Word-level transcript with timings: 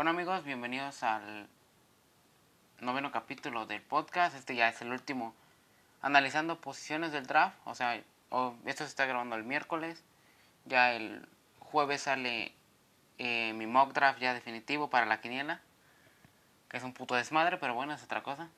Bueno 0.00 0.12
amigos, 0.12 0.44
bienvenidos 0.44 1.02
al 1.02 1.46
noveno 2.80 3.12
capítulo 3.12 3.66
del 3.66 3.82
podcast. 3.82 4.34
Este 4.34 4.54
ya 4.54 4.66
es 4.70 4.80
el 4.80 4.92
último 4.92 5.34
analizando 6.00 6.58
posiciones 6.58 7.12
del 7.12 7.26
draft. 7.26 7.58
O 7.66 7.74
sea, 7.74 7.96
esto 7.96 8.56
se 8.64 8.84
está 8.84 9.04
grabando 9.04 9.36
el 9.36 9.44
miércoles. 9.44 10.02
Ya 10.64 10.94
el 10.94 11.28
jueves 11.58 12.00
sale 12.00 12.54
eh, 13.18 13.52
mi 13.52 13.66
mock 13.66 13.92
draft 13.92 14.20
ya 14.20 14.32
definitivo 14.32 14.88
para 14.88 15.04
la 15.04 15.20
quiniela. 15.20 15.60
Que 16.70 16.78
es 16.78 16.82
un 16.82 16.94
puto 16.94 17.14
desmadre, 17.14 17.58
pero 17.58 17.74
bueno, 17.74 17.92
es 17.92 18.02
otra 18.02 18.22
cosa. 18.22 18.48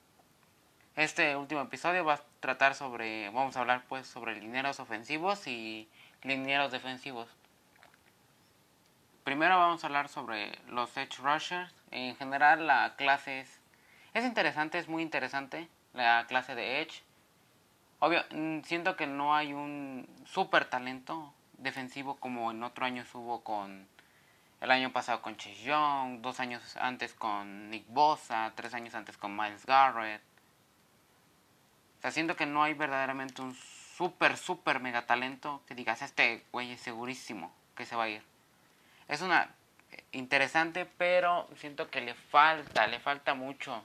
Este 0.94 1.34
último 1.34 1.62
episodio 1.62 2.04
va 2.04 2.14
a 2.14 2.22
tratar 2.38 2.76
sobre, 2.76 3.30
vamos 3.30 3.56
a 3.56 3.62
hablar 3.62 3.82
pues 3.88 4.06
sobre 4.06 4.40
linieros 4.40 4.78
ofensivos 4.78 5.48
y 5.48 5.88
linieros 6.22 6.70
defensivos. 6.70 7.26
Primero 9.24 9.58
vamos 9.58 9.82
a 9.82 9.86
hablar 9.86 10.08
sobre 10.08 10.58
los 10.68 10.96
edge 10.96 11.18
rushers. 11.18 11.72
En 11.90 12.16
general 12.16 12.66
la 12.66 12.94
clase 12.96 13.40
es, 13.40 13.60
es 14.14 14.24
interesante, 14.24 14.78
es 14.78 14.88
muy 14.88 15.02
interesante 15.02 15.68
la 15.94 16.26
clase 16.26 16.54
de 16.54 16.80
edge. 16.82 17.02
Obvio, 18.00 18.24
mm, 18.30 18.62
siento 18.62 18.96
que 18.96 19.06
no 19.06 19.34
hay 19.34 19.52
un 19.52 20.08
super 20.26 20.64
talento 20.64 21.32
defensivo 21.58 22.16
como 22.16 22.50
en 22.50 22.62
otro 22.62 22.84
año 22.84 23.04
hubo 23.14 23.44
con 23.44 23.86
el 24.60 24.70
año 24.70 24.92
pasado 24.92 25.22
con 25.22 25.36
Chase 25.36 25.62
Young, 25.62 26.20
dos 26.20 26.40
años 26.40 26.76
antes 26.76 27.14
con 27.14 27.70
Nick 27.70 27.86
Bosa, 27.88 28.52
tres 28.56 28.74
años 28.74 28.94
antes 28.94 29.16
con 29.16 29.36
Miles 29.36 29.66
Garrett 29.66 30.22
sea, 32.02 32.10
siento 32.10 32.36
que 32.36 32.46
no 32.46 32.62
hay 32.62 32.74
verdaderamente 32.74 33.42
un 33.42 33.54
súper, 33.54 34.36
súper 34.36 34.80
mega 34.80 35.06
talento 35.06 35.62
que 35.66 35.74
digas, 35.74 36.02
este 36.02 36.44
güey 36.52 36.72
es 36.72 36.80
segurísimo 36.80 37.52
que 37.76 37.86
se 37.86 37.94
va 37.96 38.04
a 38.04 38.08
ir. 38.08 38.31
Es 39.08 39.22
una 39.22 39.54
eh, 39.90 40.04
interesante, 40.12 40.86
pero 40.98 41.48
siento 41.56 41.90
que 41.90 42.00
le 42.00 42.14
falta, 42.14 42.86
le 42.86 43.00
falta 43.00 43.34
mucho 43.34 43.84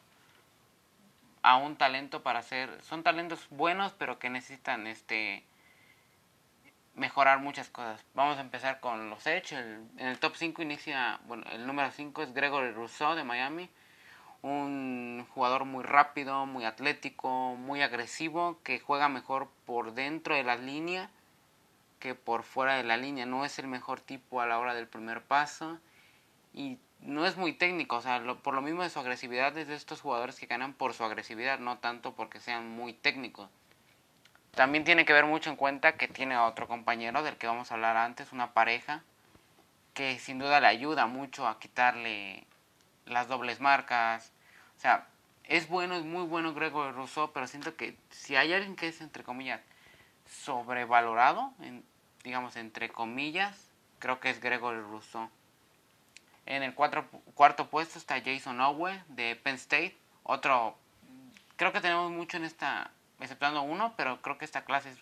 a 1.42 1.58
un 1.58 1.76
talento 1.78 2.24
para 2.24 2.40
hacer, 2.40 2.82
son 2.84 3.04
talentos 3.04 3.48
buenos, 3.50 3.94
pero 3.94 4.20
que 4.20 4.30
necesitan 4.30 4.88
este 4.88 5.44
mejorar 6.96 7.40
muchas 7.40 7.70
cosas. 7.70 8.04
Vamos 8.16 8.38
a 8.38 8.42
empezar 8.42 8.80
con 8.80 9.10
los 9.10 9.26
Edge. 9.28 9.54
en 9.54 9.90
el 9.98 10.20
top 10.20 10.36
5 10.36 10.62
inicia, 10.64 11.20
bueno, 11.26 11.44
el 11.52 11.68
número 11.68 11.92
5 11.92 12.24
es 12.24 12.34
Gregory 12.34 12.72
Rousseau 12.72 13.16
de 13.16 13.24
Miami 13.24 13.70
un 14.42 15.26
jugador 15.34 15.66
muy 15.66 15.84
rápido, 15.84 16.46
muy 16.46 16.66
atlético, 16.66 17.56
muy 17.56 17.82
agresivo, 17.82 18.60
que 18.64 18.80
juega 18.80 19.10
mejor 19.10 19.50
por 19.66 19.94
dentro 19.94 20.36
de 20.36 20.44
la 20.44 20.56
línea 20.56 21.10
que 22.00 22.16
por 22.16 22.44
fuera 22.44 22.76
de 22.76 22.84
la 22.84 22.98
línea. 22.98 23.26
No 23.26 23.46
es 23.46 23.60
el 23.60 23.68
mejor 23.68 24.02
tipo 24.02 24.42
a 24.42 24.46
la 24.46 24.60
hora 24.60 24.74
del 24.74 24.88
primer 24.88 25.22
paso 25.24 25.80
y 26.54 26.78
no 27.02 27.26
es 27.26 27.38
muy 27.38 27.54
técnico. 27.54 27.98
O 27.98 28.02
sea, 28.02 28.24
por 28.44 28.54
lo 28.54 28.62
mismo 28.62 28.84
de 28.84 28.90
su 28.90 29.00
agresividad 29.00 29.58
es 29.58 29.68
de 29.68 29.76
estos 29.76 30.02
jugadores 30.02 30.40
que 30.40 30.46
ganan 30.46 30.74
por 30.74 30.94
su 30.94 31.04
agresividad, 31.04 31.60
no 31.60 31.78
tanto 31.78 32.14
porque 32.14 32.40
sean 32.40 32.70
muy 32.70 32.94
técnicos. 32.94 33.50
También 34.52 34.84
tiene 34.84 35.06
que 35.06 35.14
ver 35.14 35.26
mucho 35.26 35.52
en 35.52 35.56
cuenta 35.56 35.98
que 35.98 36.08
tiene 36.08 36.34
a 36.34 36.46
otro 36.46 36.68
compañero 36.68 37.22
del 37.22 37.38
que 37.38 37.46
vamos 37.46 37.72
a 37.72 37.76
hablar 37.76 37.96
antes, 37.96 38.32
una 38.32 38.54
pareja, 38.54 39.04
que 39.94 40.18
sin 40.18 40.40
duda 40.40 40.60
le 40.60 40.68
ayuda 40.68 41.06
mucho 41.06 41.48
a 41.48 41.60
quitarle 41.60 42.44
las 43.06 43.28
dobles 43.28 43.60
marcas. 43.60 44.32
O 44.78 44.80
sea, 44.80 45.08
es 45.44 45.68
bueno, 45.70 45.96
es 45.96 46.06
muy 46.06 46.24
bueno 46.24 46.54
Gregory 46.54 46.92
Rousseau, 46.92 47.32
pero 47.34 47.48
siento 47.48 47.76
que 47.76 47.96
si 48.10 48.36
hay 48.36 48.52
alguien 48.52 48.76
que 48.76 48.88
es, 48.88 49.00
entre 49.02 49.24
comillas, 49.24 49.62
sobrevalorado, 50.28 51.54
digamos, 52.24 52.56
entre 52.56 52.90
comillas, 52.90 53.70
creo 54.00 54.20
que 54.20 54.30
es 54.30 54.40
Gregory 54.40 54.82
Rousseau. 54.82 55.30
En 56.46 56.64
el 56.64 56.74
cuarto 56.74 57.70
puesto 57.70 58.00
está 58.00 58.22
Jason 58.22 58.62
Owe 58.62 59.04
de 59.10 59.36
Penn 59.36 59.56
State. 59.56 59.98
Otro, 60.24 60.78
creo 61.58 61.74
que 61.74 61.82
tenemos 61.82 62.12
mucho 62.12 62.38
en 62.38 62.46
esta, 62.46 62.92
exceptuando 63.20 63.62
uno, 63.62 63.94
pero 63.98 64.22
creo 64.22 64.38
que 64.38 64.46
esta 64.46 64.64
clase, 64.64 64.96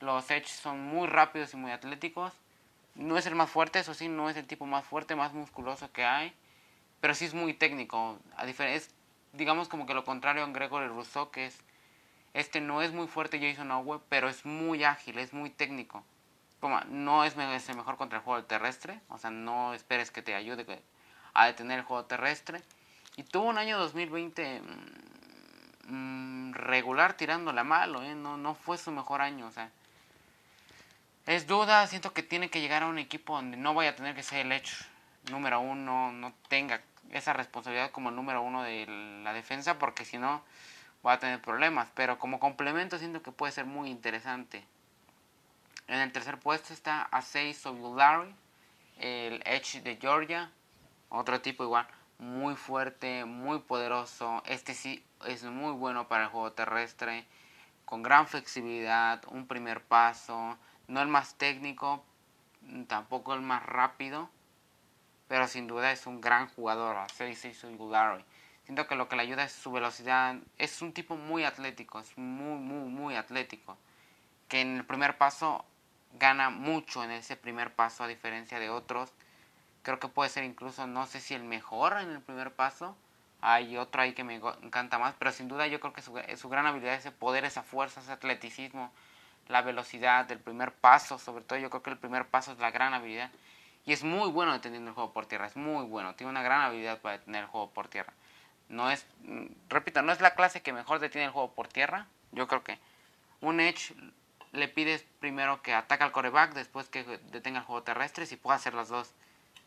los 0.00 0.30
Edge 0.30 0.48
son 0.48 0.80
muy 0.80 1.06
rápidos 1.06 1.52
y 1.52 1.56
muy 1.56 1.72
atléticos. 1.72 2.32
No 2.94 3.18
es 3.18 3.26
el 3.26 3.34
más 3.34 3.50
fuerte, 3.50 3.80
eso 3.80 3.94
sí, 3.94 4.08
no 4.08 4.30
es 4.30 4.36
el 4.36 4.46
tipo 4.46 4.66
más 4.66 4.84
fuerte, 4.84 5.14
más 5.14 5.32
musculoso 5.32 5.92
que 5.92 6.04
hay 6.04 6.34
pero 7.02 7.16
sí 7.16 7.24
es 7.24 7.34
muy 7.34 7.52
técnico. 7.52 8.16
A 8.36 8.46
es, 8.46 8.94
digamos 9.32 9.68
como 9.68 9.86
que 9.86 9.92
lo 9.92 10.04
contrario 10.04 10.44
a 10.44 10.46
Gregory 10.46 10.86
Rousseau, 10.86 11.32
que 11.32 11.46
es, 11.46 11.58
este 12.34 12.60
no 12.60 12.82
es 12.82 12.92
muy 12.92 13.06
fuerte 13.06 13.40
Jason 13.40 13.70
Owe, 13.70 14.00
pero 14.08 14.28
es 14.28 14.44
muy 14.46 14.84
ágil, 14.84 15.18
es 15.18 15.32
muy 15.32 15.50
técnico. 15.50 16.04
No 16.88 17.24
es, 17.24 17.36
el 17.36 17.76
mejor 17.76 17.96
contra 17.96 18.18
el 18.18 18.24
juego 18.24 18.44
terrestre, 18.44 19.00
o 19.08 19.18
sea, 19.18 19.30
no 19.30 19.74
esperes 19.74 20.12
que 20.12 20.22
te 20.22 20.34
ayude 20.34 20.80
a 21.34 21.46
detener 21.46 21.80
el 21.80 21.84
juego 21.84 22.04
terrestre. 22.04 22.62
Y 23.16 23.24
tuvo 23.24 23.48
un 23.48 23.58
año 23.58 23.78
2020 23.78 24.62
mm, 25.88 25.92
mm, 25.92 26.54
regular 26.54 27.14
tirándola 27.14 27.64
malo, 27.64 28.02
¿eh? 28.02 28.14
no, 28.14 28.36
no 28.36 28.54
fue 28.54 28.78
su 28.78 28.92
mejor 28.92 29.20
año, 29.22 29.46
o 29.48 29.50
sea. 29.50 29.70
Es 31.26 31.46
duda, 31.46 31.86
siento 31.86 32.12
que 32.12 32.22
tiene 32.22 32.48
que 32.48 32.60
llegar 32.60 32.84
a 32.84 32.86
un 32.86 32.98
equipo 32.98 33.34
donde 33.34 33.56
no 33.56 33.74
vaya 33.74 33.90
a 33.90 33.96
tener 33.96 34.14
que 34.14 34.22
ser 34.22 34.46
el 34.46 34.52
hecho 34.52 34.76
número 35.30 35.60
uno, 35.60 36.12
no 36.12 36.32
tenga 36.48 36.80
esa 37.10 37.32
responsabilidad 37.32 37.90
como 37.90 38.08
el 38.08 38.16
número 38.16 38.42
uno 38.42 38.62
de 38.62 38.86
la 39.22 39.32
defensa 39.32 39.78
porque 39.78 40.04
si 40.04 40.18
no 40.18 40.42
va 41.06 41.14
a 41.14 41.18
tener 41.18 41.40
problemas. 41.40 41.88
Pero 41.94 42.18
como 42.18 42.40
complemento 42.40 42.98
siento 42.98 43.22
que 43.22 43.32
puede 43.32 43.52
ser 43.52 43.66
muy 43.66 43.90
interesante. 43.90 44.64
En 45.88 45.98
el 45.98 46.12
tercer 46.12 46.38
puesto 46.38 46.72
está 46.72 47.02
Asei 47.02 47.54
Sobulari, 47.54 48.34
el 48.98 49.42
Edge 49.44 49.82
de 49.82 49.96
Georgia. 49.96 50.50
Otro 51.08 51.40
tipo 51.40 51.64
igual, 51.64 51.86
muy 52.18 52.56
fuerte, 52.56 53.24
muy 53.24 53.58
poderoso. 53.58 54.42
Este 54.46 54.74
sí 54.74 55.04
es 55.26 55.44
muy 55.44 55.72
bueno 55.72 56.08
para 56.08 56.24
el 56.24 56.30
juego 56.30 56.52
terrestre. 56.52 57.26
Con 57.84 58.02
gran 58.02 58.26
flexibilidad, 58.26 59.22
un 59.28 59.46
primer 59.46 59.82
paso. 59.82 60.56
No 60.88 61.02
el 61.02 61.08
más 61.08 61.34
técnico, 61.34 62.04
tampoco 62.88 63.34
el 63.34 63.42
más 63.42 63.64
rápido 63.66 64.30
pero 65.32 65.48
sin 65.48 65.66
duda 65.66 65.92
es 65.92 66.06
un 66.06 66.20
gran 66.20 66.46
jugador, 66.48 66.94
a 66.94 67.06
6'6 67.06 67.64
Siento 68.64 68.86
que 68.86 68.94
lo 68.94 69.08
que 69.08 69.16
le 69.16 69.22
ayuda 69.22 69.44
es 69.44 69.52
su 69.52 69.72
velocidad. 69.72 70.36
Es 70.58 70.82
un 70.82 70.92
tipo 70.92 71.16
muy 71.16 71.44
atlético, 71.44 72.00
es 72.00 72.16
muy, 72.16 72.58
muy, 72.58 72.88
muy 72.88 73.16
atlético. 73.16 73.76
Que 74.48 74.60
en 74.60 74.76
el 74.76 74.84
primer 74.84 75.18
paso 75.18 75.64
gana 76.18 76.50
mucho 76.50 77.02
en 77.02 77.10
ese 77.10 77.36
primer 77.36 77.74
paso 77.74 78.04
a 78.04 78.08
diferencia 78.08 78.58
de 78.58 78.70
otros. 78.70 79.12
Creo 79.82 79.98
que 79.98 80.08
puede 80.08 80.30
ser 80.30 80.44
incluso, 80.44 80.86
no 80.86 81.06
sé 81.06 81.20
si 81.20 81.34
el 81.34 81.42
mejor 81.44 81.98
en 81.98 82.10
el 82.10 82.20
primer 82.20 82.52
paso. 82.52 82.96
Hay 83.40 83.76
otro 83.76 84.02
ahí 84.02 84.12
que 84.12 84.22
me 84.22 84.36
encanta 84.36 84.98
más, 85.00 85.14
pero 85.18 85.32
sin 85.32 85.48
duda 85.48 85.66
yo 85.66 85.80
creo 85.80 85.92
que 85.92 86.02
su, 86.02 86.16
su 86.36 86.48
gran 86.48 86.64
habilidad, 86.66 86.94
ese 86.94 87.10
poder, 87.10 87.44
esa 87.44 87.64
fuerza, 87.64 88.00
ese 88.00 88.12
atleticismo, 88.12 88.92
la 89.48 89.62
velocidad 89.62 90.26
del 90.26 90.38
primer 90.38 90.72
paso, 90.72 91.18
sobre 91.18 91.42
todo 91.42 91.58
yo 91.58 91.68
creo 91.68 91.82
que 91.82 91.90
el 91.90 91.98
primer 91.98 92.28
paso 92.28 92.52
es 92.52 92.58
la 92.58 92.70
gran 92.70 92.94
habilidad. 92.94 93.32
Y 93.84 93.92
es 93.92 94.04
muy 94.04 94.30
bueno 94.30 94.52
deteniendo 94.52 94.90
el 94.90 94.94
juego 94.94 95.12
por 95.12 95.26
tierra, 95.26 95.46
es 95.46 95.56
muy 95.56 95.84
bueno, 95.84 96.14
tiene 96.14 96.30
una 96.30 96.42
gran 96.42 96.60
habilidad 96.60 97.00
para 97.00 97.18
detener 97.18 97.42
el 97.42 97.48
juego 97.48 97.70
por 97.70 97.88
tierra. 97.88 98.12
No 98.72 98.90
es, 98.90 99.06
repito, 99.68 100.02
no 100.02 100.12
es 100.12 100.20
la 100.20 100.34
clase 100.34 100.62
que 100.62 100.72
mejor 100.72 100.98
detiene 100.98 101.26
el 101.26 101.32
juego 101.32 101.52
por 101.52 101.68
tierra. 101.68 102.06
Yo 102.32 102.48
creo 102.48 102.64
que 102.64 102.78
un 103.40 103.60
Edge 103.60 103.94
le 104.52 104.66
pides 104.66 105.04
primero 105.20 105.62
que 105.62 105.74
ataque 105.74 106.04
al 106.04 106.12
coreback, 106.12 106.54
después 106.54 106.88
que 106.88 107.04
detenga 107.30 107.60
el 107.60 107.64
juego 107.64 107.82
terrestre, 107.82 108.26
si 108.26 108.36
puede 108.36 108.56
hacer 108.56 108.74
las 108.74 108.88
dos. 108.88 109.12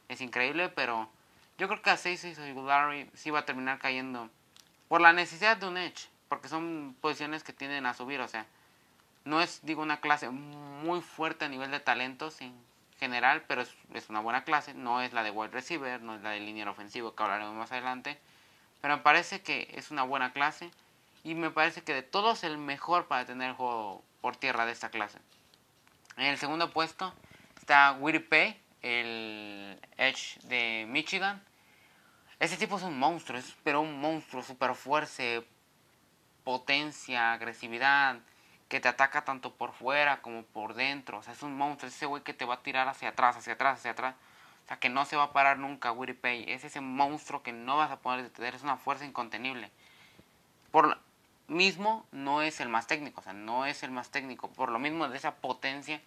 Es 0.10 0.22
increíble, 0.22 0.70
pero 0.70 1.10
yo 1.58 1.68
creo 1.68 1.82
que 1.82 1.92
a 1.92 1.98
6 1.98 2.38
Larry 2.38 3.10
sí 3.14 3.30
va 3.30 3.40
a 3.40 3.46
terminar 3.46 3.80
cayendo 3.80 4.30
por 4.88 5.02
la 5.02 5.14
necesidad 5.14 5.58
de 5.58 5.68
un 5.68 5.78
Edge, 5.78 6.10
porque 6.28 6.50
son 6.50 6.96
posiciones 7.00 7.44
que 7.44 7.54
tienden 7.54 7.86
a 7.86 7.94
subir, 7.94 8.20
o 8.20 8.28
sea, 8.28 8.46
no 9.24 9.42
es, 9.42 9.60
digo, 9.64 9.82
una 9.82 10.02
clase 10.02 10.30
muy 10.30 11.02
fuerte 11.02 11.46
a 11.46 11.50
nivel 11.50 11.72
de 11.72 11.80
talento, 11.80 12.30
sin 12.30 12.54
general, 13.00 13.44
pero 13.48 13.62
es, 13.62 14.10
una 14.10 14.20
buena 14.20 14.44
clase. 14.44 14.74
No 14.74 15.02
es 15.02 15.14
la 15.14 15.24
de 15.24 15.32
wide 15.32 15.52
receiver, 15.52 16.02
no 16.02 16.16
es 16.16 16.22
la 16.22 16.32
de 16.32 16.40
línea 16.40 16.70
ofensivo 16.70 17.16
que 17.16 17.24
hablaremos 17.24 17.56
más 17.56 17.72
adelante. 17.72 18.20
Pero 18.86 18.98
me 18.98 19.02
parece 19.02 19.42
que 19.42 19.68
es 19.74 19.90
una 19.90 20.04
buena 20.04 20.32
clase. 20.32 20.70
Y 21.24 21.34
me 21.34 21.50
parece 21.50 21.82
que 21.82 21.92
de 21.92 22.04
todos 22.04 22.44
el 22.44 22.60
mejor 22.60 23.08
para 23.08 23.26
tener 23.26 23.50
el 23.50 23.56
juego 23.56 24.04
por 24.22 24.36
tierra 24.36 24.68
de 24.68 24.74
esta 24.74 24.92
clase. 24.92 25.18
En 26.18 26.26
el 26.26 26.38
segundo 26.38 26.70
puesto 26.70 27.12
está 27.58 27.94
Willie 27.94 28.20
Pay, 28.20 28.62
el 28.84 29.82
Edge 29.98 30.40
de 30.44 30.86
Michigan. 30.88 31.44
Este 32.40 32.58
tipo 32.58 32.78
es 32.78 32.84
un 32.84 33.00
monstruo, 33.00 33.40
es, 33.40 33.56
pero 33.64 33.82
un 33.82 34.00
monstruo, 34.00 34.44
super 34.44 34.76
fuerza, 34.76 35.24
potencia, 36.44 37.34
agresividad 37.34 38.20
que 38.70 38.80
te 38.80 38.88
ataca 38.88 39.26
tanto 39.26 39.56
por 39.56 39.74
fuera 39.74 40.22
como 40.22 40.44
por 40.44 40.76
dentro. 40.76 41.18
O 41.18 41.24
sea, 41.24 41.34
es 41.34 41.42
un 41.42 41.58
monstruo, 41.58 41.90
es 41.90 41.96
ese 41.96 42.06
güey 42.06 42.22
que 42.22 42.36
te 42.36 42.46
va 42.46 42.54
a 42.54 42.62
tirar 42.62 42.88
hacia 42.88 43.10
atrás, 43.10 43.36
hacia 43.36 43.54
atrás, 43.54 43.80
hacia 43.80 43.92
atrás. 43.94 44.14
O 44.66 44.68
sea, 44.68 44.78
que 44.78 44.90
no 44.90 45.06
se 45.06 45.16
va 45.16 45.26
a 45.26 45.34
parar 45.34 45.60
nunca, 45.60 45.92
Willie 45.92 46.16
Pay. 46.16 46.46
Es 46.48 46.64
ese 46.64 46.82
monstruo 46.82 47.44
que 47.44 47.52
no 47.52 47.78
vas 47.78 47.92
a 47.92 48.00
poder 48.00 48.24
detener, 48.24 48.56
es 48.56 48.64
una 48.64 48.78
fuerza 48.78 49.06
incontenible. 49.06 49.70
Por 50.72 50.88
lo 50.88 50.98
mismo, 51.48 52.06
no 52.12 52.42
es 52.42 52.60
el 52.60 52.70
más 52.70 52.88
técnico, 52.88 53.22
o 53.22 53.24
sea, 53.24 53.34
no 53.34 53.68
es 53.68 53.84
el 53.84 53.92
más 53.92 54.10
técnico. 54.10 54.50
Por 54.50 54.72
lo 54.72 54.80
mismo 54.80 55.08
de 55.08 55.18
esa 55.18 55.36
potencia, 55.36 56.02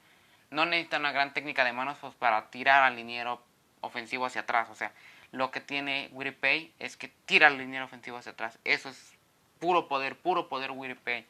no 0.51 0.67
necesita 0.67 0.99
una 0.99 1.13
gran 1.13 1.35
técnica 1.35 1.65
de 1.65 1.73
manos 1.73 1.99
pues, 2.01 2.15
para 2.15 2.51
tirar 2.51 2.83
al 2.83 2.97
liniero 2.97 3.41
ofensivo 3.81 4.27
hacia 4.27 4.41
atrás. 4.41 4.69
O 4.71 4.75
sea, 4.75 4.93
lo 5.31 5.53
que 5.53 5.61
tiene 5.61 6.11
Pay 6.41 6.73
es 6.81 6.97
que 6.97 7.09
tira 7.27 7.47
el 7.47 7.59
liniero 7.59 7.85
ofensivo 7.85 8.17
hacia 8.17 8.33
atrás. 8.33 8.59
Eso 8.65 8.89
es 8.89 9.13
puro 9.61 9.87
poder, 9.87 10.17
puro 10.17 10.49
poder 10.49 10.97
Pay. 10.97 11.27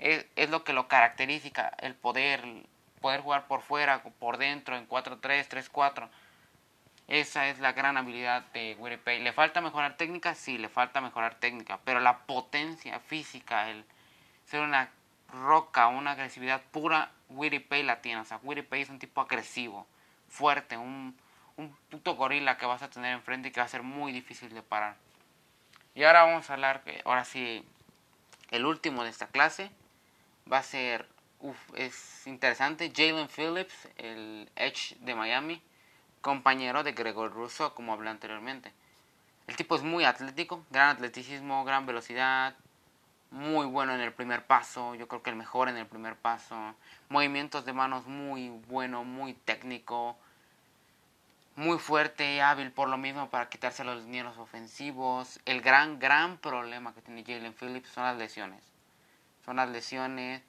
Es, 0.00 0.26
es 0.34 0.50
lo 0.50 0.64
que 0.64 0.72
lo 0.72 0.88
caracteriza, 0.88 1.68
el 1.78 1.94
poder, 1.94 2.42
poder 3.00 3.20
jugar 3.20 3.46
por 3.46 3.62
fuera, 3.62 4.02
por 4.02 4.38
dentro, 4.38 4.76
en 4.76 4.88
4-3, 4.88 5.20
3-4. 5.48 6.08
Esa 7.12 7.48
es 7.50 7.58
la 7.58 7.72
gran 7.72 7.98
habilidad 7.98 8.42
de 8.54 8.74
Pay. 9.04 9.20
¿Le 9.20 9.34
falta 9.34 9.60
mejorar 9.60 9.98
técnica? 9.98 10.34
Sí, 10.34 10.56
le 10.56 10.70
falta 10.70 11.02
mejorar 11.02 11.34
técnica. 11.34 11.78
Pero 11.84 12.00
la 12.00 12.20
potencia 12.20 12.98
física, 13.00 13.68
el 13.68 13.84
ser 14.46 14.62
una 14.62 14.88
roca, 15.30 15.88
una 15.88 16.12
agresividad 16.12 16.62
pura, 16.70 17.10
Pay 17.68 17.82
la 17.82 18.00
tiene. 18.00 18.22
O 18.22 18.24
sea, 18.24 18.38
Pay 18.38 18.80
es 18.80 18.88
un 18.88 18.98
tipo 18.98 19.20
agresivo, 19.20 19.86
fuerte, 20.26 20.78
un, 20.78 21.14
puto 21.90 22.14
gorila 22.14 22.56
que 22.56 22.64
vas 22.64 22.80
a 22.80 22.88
tener 22.88 23.12
enfrente 23.12 23.48
y 23.48 23.52
que 23.52 23.60
va 23.60 23.66
a 23.66 23.68
ser 23.68 23.82
muy 23.82 24.10
difícil 24.10 24.48
de 24.54 24.62
parar. 24.62 24.96
Y 25.94 26.04
ahora 26.04 26.22
vamos 26.22 26.48
a 26.48 26.54
hablar, 26.54 26.82
ahora 27.04 27.26
sí, 27.26 27.62
el 28.50 28.64
último 28.64 29.04
de 29.04 29.10
esta 29.10 29.26
clase 29.26 29.70
va 30.50 30.56
a 30.56 30.62
ser, 30.62 31.06
es 31.74 32.26
interesante, 32.26 32.90
Jalen 32.90 33.28
Phillips, 33.28 33.90
el 33.98 34.48
Edge 34.56 34.96
de 35.00 35.14
Miami, 35.14 35.62
compañero 36.22 36.82
de 36.82 36.92
Gregor 36.92 37.32
Russo, 37.32 37.74
como 37.74 37.92
hablé 37.92 38.08
anteriormente. 38.08 38.72
El 39.46 39.56
tipo 39.56 39.76
es 39.76 39.82
muy 39.82 40.04
atlético, 40.04 40.64
gran 40.70 40.88
atleticismo, 40.88 41.64
gran 41.64 41.84
velocidad, 41.84 42.54
muy 43.30 43.66
bueno 43.66 43.94
en 43.94 44.00
el 44.00 44.12
primer 44.12 44.46
paso, 44.46 44.94
yo 44.94 45.08
creo 45.08 45.22
que 45.22 45.30
el 45.30 45.36
mejor 45.36 45.68
en 45.68 45.76
el 45.76 45.86
primer 45.86 46.16
paso, 46.16 46.74
movimientos 47.08 47.64
de 47.64 47.72
manos 47.72 48.06
muy 48.06 48.50
bueno, 48.68 49.04
muy 49.04 49.34
técnico, 49.34 50.16
muy 51.56 51.78
fuerte 51.78 52.40
hábil 52.40 52.70
por 52.70 52.88
lo 52.88 52.98
mismo 52.98 53.28
para 53.28 53.48
quitarse 53.48 53.84
los 53.84 54.02
linieros 54.02 54.38
ofensivos. 54.38 55.40
El 55.44 55.60
gran, 55.60 55.98
gran 55.98 56.38
problema 56.38 56.94
que 56.94 57.02
tiene 57.02 57.24
Jalen 57.24 57.54
Phillips 57.54 57.90
son 57.90 58.04
las 58.04 58.16
lesiones. 58.16 58.62
Son 59.44 59.56
las 59.56 59.68
lesiones. 59.68 60.42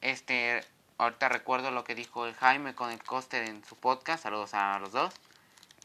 Este, 0.00 0.62
ahorita 0.98 1.28
recuerdo 1.28 1.70
lo 1.70 1.84
que 1.84 1.94
dijo 1.94 2.26
el 2.26 2.34
Jaime 2.34 2.74
con 2.74 2.90
el 2.90 3.02
Coster 3.02 3.48
en 3.48 3.64
su 3.64 3.76
podcast. 3.76 4.24
Saludos 4.24 4.54
a 4.54 4.78
los 4.78 4.92
dos. 4.92 5.14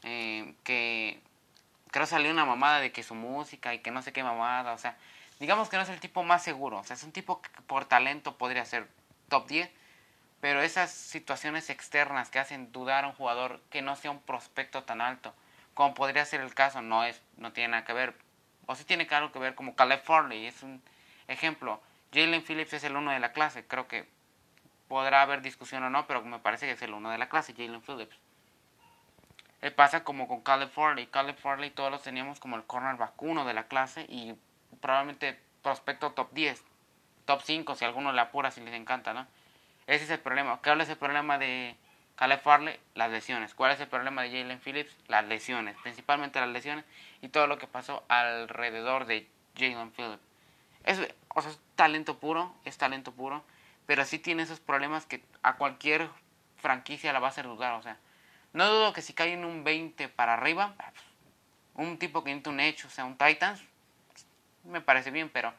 Eh, 0.02 0.54
que 0.64 1.20
creo 1.90 2.06
salió 2.06 2.30
una 2.30 2.44
mamada 2.44 2.80
de 2.80 2.92
que 2.92 3.02
su 3.02 3.14
música 3.14 3.72
y 3.72 3.78
que 3.78 3.90
no 3.90 4.02
sé 4.02 4.12
qué 4.12 4.22
mamada. 4.22 4.72
O 4.72 4.78
sea, 4.78 4.96
digamos 5.40 5.68
que 5.68 5.76
no 5.76 5.82
es 5.82 5.88
el 5.88 6.00
tipo 6.00 6.22
más 6.22 6.42
seguro. 6.42 6.78
O 6.78 6.84
sea, 6.84 6.96
es 6.96 7.02
un 7.04 7.12
tipo 7.12 7.40
que 7.40 7.50
por 7.66 7.86
talento 7.86 8.36
podría 8.36 8.64
ser 8.64 8.88
top 9.28 9.46
10 9.46 9.70
pero 10.44 10.60
esas 10.60 10.90
situaciones 10.90 11.70
externas 11.70 12.28
que 12.28 12.38
hacen 12.38 12.70
dudar 12.70 13.04
a 13.04 13.06
un 13.06 13.14
jugador 13.14 13.62
que 13.70 13.80
no 13.80 13.96
sea 13.96 14.10
un 14.10 14.20
prospecto 14.20 14.82
tan 14.82 15.00
alto, 15.00 15.32
como 15.72 15.94
podría 15.94 16.22
ser 16.26 16.42
el 16.42 16.52
caso, 16.52 16.82
no 16.82 17.02
es 17.02 17.22
no 17.38 17.54
tiene 17.54 17.68
nada 17.68 17.86
que 17.86 17.94
ver, 17.94 18.14
o 18.66 18.74
sí 18.76 18.84
tiene 18.84 19.08
algo 19.10 19.32
que 19.32 19.38
ver 19.38 19.54
como 19.54 19.74
Caleb 19.74 20.02
Farley, 20.02 20.44
es 20.44 20.62
un 20.62 20.82
ejemplo. 21.28 21.80
Jalen 22.12 22.44
Phillips 22.44 22.74
es 22.74 22.84
el 22.84 22.94
uno 22.94 23.10
de 23.12 23.20
la 23.20 23.32
clase, 23.32 23.64
creo 23.66 23.88
que 23.88 24.06
podrá 24.94 25.22
haber 25.22 25.42
discusión 25.42 25.82
o 25.82 25.90
no, 25.90 26.06
pero 26.06 26.22
me 26.22 26.38
parece 26.38 26.66
que 26.66 26.72
es 26.74 26.82
el 26.82 26.94
uno 26.94 27.10
de 27.10 27.18
la 27.18 27.28
clase, 27.28 27.52
Jalen 27.52 27.82
Phillips. 27.82 28.16
Él 29.60 29.72
pasa 29.72 30.04
como 30.04 30.28
con 30.28 30.42
Caleb 30.42 30.70
Farley, 30.70 31.08
Caleb 31.08 31.36
Farley 31.36 31.70
todos 31.70 31.90
los 31.90 32.04
teníamos 32.04 32.38
como 32.38 32.54
el 32.54 32.62
corner 32.62 32.94
vacuno 32.94 33.44
de 33.44 33.54
la 33.54 33.66
clase 33.66 34.06
y 34.08 34.36
probablemente 34.80 35.36
prospecto 35.64 36.12
top 36.12 36.32
10, 36.32 36.62
top 37.24 37.42
5 37.42 37.74
si 37.74 37.84
alguno 37.84 38.12
le 38.12 38.20
apura 38.20 38.52
si 38.52 38.60
les 38.60 38.72
encanta, 38.72 39.12
¿no? 39.12 39.26
Ese 39.88 40.04
es 40.04 40.10
el 40.10 40.20
problema. 40.20 40.60
¿Cuál 40.62 40.80
es 40.80 40.88
el 40.88 40.96
problema 40.96 41.38
de 41.38 41.74
Caleb 42.14 42.40
Farley? 42.40 42.78
Las 42.94 43.10
lesiones. 43.10 43.52
¿Cuál 43.52 43.72
es 43.72 43.80
el 43.80 43.88
problema 43.88 44.22
de 44.22 44.30
Jalen 44.30 44.60
Phillips? 44.60 44.96
Las 45.08 45.24
lesiones. 45.24 45.76
Principalmente 45.82 46.38
las 46.38 46.50
lesiones 46.50 46.84
y 47.20 47.30
todo 47.30 47.48
lo 47.48 47.58
que 47.58 47.66
pasó 47.66 48.04
alrededor 48.06 49.06
de 49.06 49.28
Jalen 49.58 49.90
Phillips. 49.90 50.22
Es, 50.84 51.00
o 51.30 51.42
sea, 51.42 51.50
es 51.50 51.58
talento 51.74 52.20
puro, 52.20 52.54
es 52.64 52.78
talento 52.78 53.10
puro, 53.10 53.42
pero 53.86 54.04
sí 54.04 54.18
tiene 54.18 54.42
esos 54.42 54.60
problemas 54.60 55.06
que 55.06 55.22
a 55.42 55.56
cualquier 55.56 56.08
franquicia 56.56 57.12
la 57.12 57.20
va 57.20 57.28
a 57.28 57.30
hacer 57.30 57.44
dudar. 57.44 57.74
O 57.74 57.82
sea, 57.82 57.98
no 58.52 58.68
dudo 58.68 58.92
que 58.92 59.02
si 59.02 59.12
cae 59.12 59.32
en 59.32 59.44
un 59.44 59.64
20 59.64 60.08
para 60.08 60.34
arriba, 60.34 60.74
un 61.74 61.98
tipo 61.98 62.24
que 62.24 62.30
necesita 62.30 62.50
un 62.50 62.60
hecho, 62.60 62.88
o 62.88 62.90
sea, 62.90 63.04
un 63.04 63.16
Titans, 63.16 63.62
me 64.64 64.80
parece 64.80 65.10
bien, 65.10 65.28
pero 65.28 65.52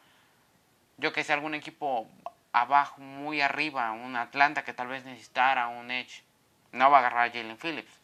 yo 0.97 1.13
que 1.13 1.23
sé, 1.23 1.33
algún 1.33 1.53
equipo 1.53 2.07
abajo, 2.53 3.01
muy 3.01 3.41
arriba, 3.41 3.91
un 3.91 4.15
Atlanta 4.15 4.63
que 4.63 4.73
tal 4.73 4.87
vez 4.87 5.03
necesitara 5.03 5.67
un 5.67 5.91
Edge, 5.91 6.23
no 6.71 6.89
va 6.89 6.97
a 6.97 6.99
agarrar 7.01 7.29
a 7.29 7.31
Jalen 7.31 7.57
Phillips. 7.57 7.99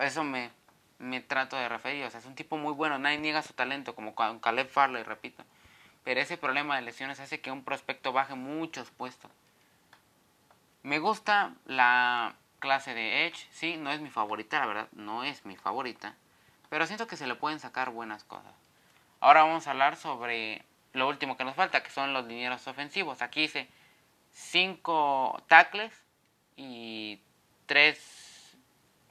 Eso 0.00 0.24
me, 0.24 0.50
me 0.98 1.20
trato 1.20 1.56
de 1.56 1.68
referir. 1.68 2.04
O 2.04 2.10
sea, 2.10 2.20
es 2.20 2.26
un 2.26 2.34
tipo 2.34 2.56
muy 2.56 2.72
bueno, 2.72 2.98
nadie 2.98 3.18
niega 3.18 3.42
su 3.42 3.52
talento, 3.52 3.94
como 3.94 4.14
con 4.14 4.40
Caleb 4.40 4.68
Farley, 4.68 5.02
repito. 5.02 5.44
Pero 6.04 6.20
ese 6.20 6.36
problema 6.36 6.76
de 6.76 6.82
lesiones 6.82 7.20
hace 7.20 7.40
que 7.40 7.50
un 7.50 7.64
prospecto 7.64 8.12
baje 8.12 8.34
muchos 8.34 8.90
puestos. 8.90 9.30
Me 10.82 10.98
gusta 10.98 11.54
la 11.64 12.34
clase 12.58 12.94
de 12.94 13.26
Edge, 13.26 13.46
sí, 13.52 13.76
no 13.76 13.90
es 13.90 14.00
mi 14.00 14.10
favorita, 14.10 14.58
la 14.58 14.66
verdad, 14.66 14.88
no 14.92 15.24
es 15.24 15.44
mi 15.44 15.56
favorita. 15.56 16.16
Pero 16.68 16.86
siento 16.86 17.06
que 17.06 17.16
se 17.16 17.26
le 17.26 17.34
pueden 17.34 17.60
sacar 17.60 17.90
buenas 17.90 18.24
cosas. 18.24 18.54
Ahora 19.20 19.44
vamos 19.44 19.66
a 19.66 19.70
hablar 19.70 19.96
sobre 19.96 20.64
lo 20.92 21.08
último 21.08 21.36
que 21.36 21.44
nos 21.44 21.54
falta, 21.54 21.82
que 21.82 21.90
son 21.90 22.12
los 22.12 22.26
linieros 22.26 22.66
ofensivos. 22.66 23.22
Aquí 23.22 23.42
dice 23.42 23.68
5 24.32 25.42
tackles 25.46 25.92
y 26.56 27.20
3 27.66 28.56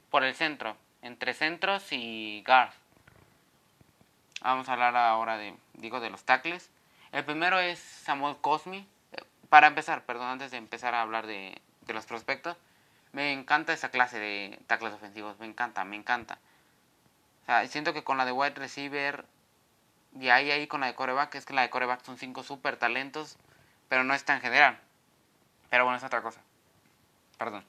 por 0.10 0.24
el 0.24 0.36
centro, 0.36 0.76
entre 1.02 1.34
centros 1.34 1.92
y 1.92 2.44
guards. 2.46 2.76
Vamos 4.42 4.68
a 4.68 4.74
hablar 4.74 4.96
ahora 4.98 5.38
de, 5.38 5.56
digo, 5.74 6.00
de 6.00 6.10
los 6.10 6.24
tackles. 6.24 6.70
El 7.12 7.26
primero 7.26 7.60
es 7.60 7.80
Samuel 7.80 8.38
Cosmi. 8.38 8.88
Para 9.50 9.68
empezar, 9.68 10.06
perdón, 10.06 10.28
antes 10.28 10.52
de 10.52 10.58
empezar 10.58 10.96
a 10.96 11.02
hablar 11.02 11.28
de, 11.28 11.62
los 11.88 12.06
prospectos, 12.06 12.56
me 13.12 13.34
encanta 13.34 13.74
esa 13.74 13.90
clase 13.90 14.18
de 14.18 14.60
tackles 14.68 14.94
ofensivos, 14.94 15.38
me 15.40 15.46
encanta, 15.46 15.84
me 15.84 15.98
encanta. 15.98 16.40
O 17.44 17.46
sea, 17.48 17.68
siento 17.68 17.92
que 17.94 18.06
con 18.06 18.18
la 18.18 18.24
de 18.24 18.32
wide 18.32 18.56
receiver 18.56 19.26
y 20.18 20.30
ahí, 20.30 20.52
ahí 20.52 20.68
con 20.68 20.80
la 20.80 20.88
de 20.88 20.96
coreback, 20.96 21.36
es 21.36 21.46
que 21.46 21.54
la 21.54 21.64
de 21.64 21.70
coreback 21.70 22.02
son 22.02 22.18
cinco 22.18 22.44
super 22.44 22.78
talentos, 22.78 23.38
pero 23.90 24.06
no 24.06 24.14
es 24.14 24.24
tan 24.24 24.40
general. 24.40 24.80
Pero 25.70 25.84
bueno, 25.84 25.98
es 25.98 26.04
otra 26.06 26.22
cosa. 26.22 26.40
Perdón. 27.38 27.66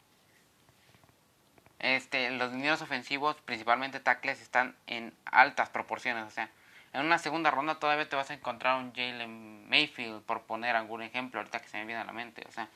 Este, 1.81 2.31
los 2.31 2.53
lineros 2.53 2.81
ofensivos, 2.81 3.37
principalmente 3.45 3.99
tackles, 3.99 4.41
están 4.41 4.77
en 4.87 5.13
altas 5.25 5.69
proporciones. 5.71 6.25
O 6.25 6.31
sea, 6.31 6.49
en 6.93 7.07
una 7.07 7.19
segunda 7.19 7.51
ronda 7.51 7.79
todavía 7.79 8.09
te 8.09 8.17
vas 8.17 8.31
a 8.31 8.35
encontrar 8.35 8.79
un 8.79 8.93
Jalen 8.93 9.69
Mayfield, 9.69 10.23
por 10.23 10.43
poner 10.43 10.77
algún 10.77 11.03
ejemplo, 11.03 11.41
ahorita 11.41 11.61
que 11.61 11.69
se 11.69 11.79
me 11.79 11.87
viene 11.87 12.03
a 12.03 12.05
la 12.05 12.13
mente. 12.13 12.45
O 12.47 12.53
sea, 12.53 12.69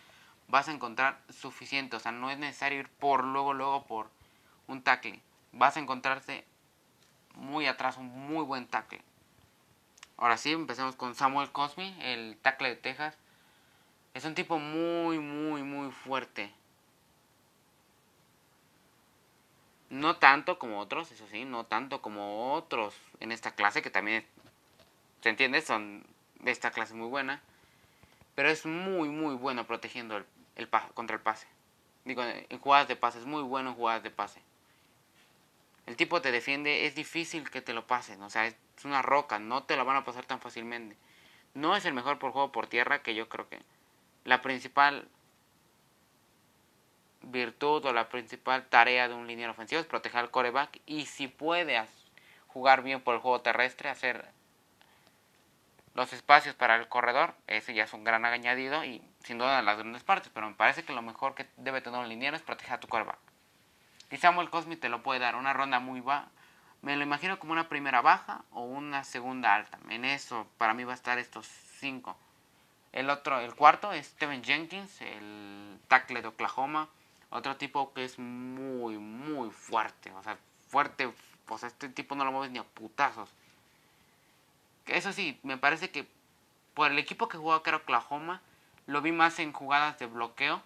vas 0.48 0.68
a 0.68 0.72
encontrar 0.72 1.18
suficiente. 1.28 1.96
O 1.96 2.00
sea, 2.00 2.12
no 2.12 2.30
es 2.30 2.38
necesario 2.38 2.80
ir 2.80 2.88
por 2.88 3.24
luego, 3.24 3.52
luego 3.52 3.84
por 3.84 4.10
un 4.68 4.82
tackle. 4.82 5.20
Vas 5.52 5.76
a 5.76 5.80
encontrarte 5.80 6.44
muy 7.34 7.66
atrás 7.66 7.98
un 7.98 8.06
muy 8.06 8.44
buen 8.44 8.66
tackle. 8.66 9.02
Ahora 10.16 10.38
sí, 10.38 10.52
empecemos 10.52 10.96
con 10.96 11.14
Samuel 11.14 11.52
Cosmi, 11.52 11.94
el 12.00 12.38
tackle 12.40 12.70
de 12.70 12.76
Texas. 12.76 13.18
Es 14.14 14.24
un 14.24 14.34
tipo 14.34 14.58
muy, 14.58 15.18
muy, 15.18 15.62
muy 15.62 15.90
fuerte. 15.92 16.50
No 19.88 20.16
tanto 20.16 20.58
como 20.58 20.80
otros, 20.80 21.12
eso 21.12 21.26
sí, 21.30 21.44
no 21.44 21.64
tanto 21.64 22.02
como 22.02 22.52
otros 22.54 22.94
en 23.20 23.32
esta 23.32 23.54
clase, 23.54 23.82
que 23.82 23.90
también, 23.90 24.26
¿se 25.22 25.28
entiende? 25.28 25.62
Son 25.62 26.04
de 26.40 26.50
esta 26.50 26.70
clase 26.70 26.94
muy 26.94 27.08
buena. 27.08 27.40
Pero 28.34 28.50
es 28.50 28.66
muy, 28.66 29.08
muy 29.08 29.34
bueno 29.34 29.66
protegiendo 29.66 30.16
el, 30.16 30.26
el 30.56 30.68
contra 30.94 31.16
el 31.16 31.22
pase. 31.22 31.46
Digo, 32.04 32.22
en 32.24 32.58
jugadas 32.58 32.88
de 32.88 32.96
pase, 32.96 33.18
es 33.18 33.26
muy 33.26 33.42
bueno 33.42 33.70
en 33.70 33.76
jugadas 33.76 34.02
de 34.02 34.10
pase. 34.10 34.40
El 35.86 35.96
tipo 35.96 36.20
te 36.20 36.32
defiende, 36.32 36.86
es 36.86 36.96
difícil 36.96 37.48
que 37.48 37.62
te 37.62 37.72
lo 37.72 37.86
pasen, 37.86 38.20
o 38.22 38.28
sea, 38.28 38.46
es 38.46 38.56
una 38.84 39.02
roca, 39.02 39.38
no 39.38 39.62
te 39.62 39.76
la 39.76 39.84
van 39.84 39.96
a 39.96 40.04
pasar 40.04 40.26
tan 40.26 40.40
fácilmente. 40.40 40.96
No 41.54 41.76
es 41.76 41.84
el 41.84 41.94
mejor 41.94 42.18
por 42.18 42.32
juego 42.32 42.50
por 42.52 42.66
tierra, 42.66 43.02
que 43.02 43.14
yo 43.14 43.28
creo 43.28 43.48
que 43.48 43.60
la 44.24 44.42
principal 44.42 45.08
virtud 47.30 47.84
o 47.84 47.92
la 47.92 48.08
principal 48.08 48.66
tarea 48.66 49.08
de 49.08 49.14
un 49.14 49.26
liniero 49.26 49.52
ofensivo 49.52 49.80
es 49.80 49.86
proteger 49.86 50.20
al 50.20 50.30
coreback 50.30 50.80
y 50.86 51.06
si 51.06 51.28
puede 51.28 51.82
jugar 52.46 52.82
bien 52.82 53.00
por 53.00 53.14
el 53.14 53.20
juego 53.20 53.40
terrestre, 53.40 53.88
hacer 53.88 54.24
los 55.94 56.12
espacios 56.12 56.54
para 56.54 56.76
el 56.76 56.88
corredor, 56.88 57.34
ese 57.46 57.74
ya 57.74 57.84
es 57.84 57.92
un 57.92 58.04
gran 58.04 58.24
añadido 58.24 58.84
y 58.84 59.02
sin 59.24 59.38
duda 59.38 59.62
las 59.62 59.78
grandes 59.78 60.04
partes, 60.04 60.30
pero 60.32 60.48
me 60.48 60.54
parece 60.54 60.84
que 60.84 60.92
lo 60.92 61.02
mejor 61.02 61.34
que 61.34 61.46
debe 61.56 61.80
tener 61.80 61.98
un 61.98 62.08
liniero 62.08 62.36
es 62.36 62.42
proteger 62.42 62.74
a 62.74 62.80
tu 62.80 62.88
coreback. 62.88 63.18
Y 64.10 64.18
Samuel 64.18 64.50
Cosmi 64.50 64.76
te 64.76 64.88
lo 64.88 65.02
puede 65.02 65.20
dar, 65.20 65.36
una 65.36 65.52
ronda 65.52 65.80
muy 65.80 66.00
baja, 66.00 66.28
me 66.82 66.96
lo 66.96 67.02
imagino 67.02 67.38
como 67.38 67.52
una 67.52 67.68
primera 67.68 68.00
baja 68.00 68.44
o 68.52 68.62
una 68.62 69.04
segunda 69.04 69.54
alta. 69.54 69.78
En 69.88 70.04
eso 70.04 70.46
para 70.58 70.74
mí 70.74 70.84
va 70.84 70.92
a 70.92 70.94
estar 70.94 71.18
estos 71.18 71.46
cinco. 71.46 72.16
El 72.92 73.10
otro, 73.10 73.40
el 73.40 73.54
cuarto 73.54 73.92
es 73.92 74.06
Steven 74.06 74.44
Jenkins, 74.44 75.00
el 75.00 75.80
tackle 75.88 76.22
de 76.22 76.28
Oklahoma. 76.28 76.88
Otro 77.36 77.56
tipo 77.56 77.92
que 77.92 78.02
es 78.02 78.18
muy, 78.18 78.96
muy 78.96 79.50
fuerte. 79.50 80.10
O 80.12 80.22
sea, 80.22 80.38
fuerte, 80.68 81.12
pues 81.44 81.64
este 81.64 81.90
tipo 81.90 82.14
no 82.14 82.24
lo 82.24 82.32
mueves 82.32 82.50
ni 82.50 82.58
a 82.58 82.64
putazos. 82.64 83.28
Eso 84.86 85.12
sí, 85.12 85.38
me 85.42 85.58
parece 85.58 85.90
que 85.90 86.06
por 86.72 86.90
el 86.90 86.98
equipo 86.98 87.28
que 87.28 87.36
jugó 87.36 87.62
que 87.62 87.68
era 87.68 87.76
Oklahoma, 87.76 88.40
lo 88.86 89.02
vi 89.02 89.12
más 89.12 89.38
en 89.38 89.52
jugadas 89.52 89.98
de 89.98 90.06
bloqueo, 90.06 90.62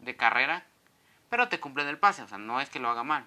de 0.00 0.16
carrera, 0.16 0.64
pero 1.28 1.48
te 1.48 1.60
cumple 1.60 1.88
el 1.88 1.98
pase, 1.98 2.22
o 2.22 2.28
sea, 2.28 2.38
no 2.38 2.60
es 2.60 2.68
que 2.68 2.80
lo 2.80 2.88
haga 2.88 3.04
mal. 3.04 3.24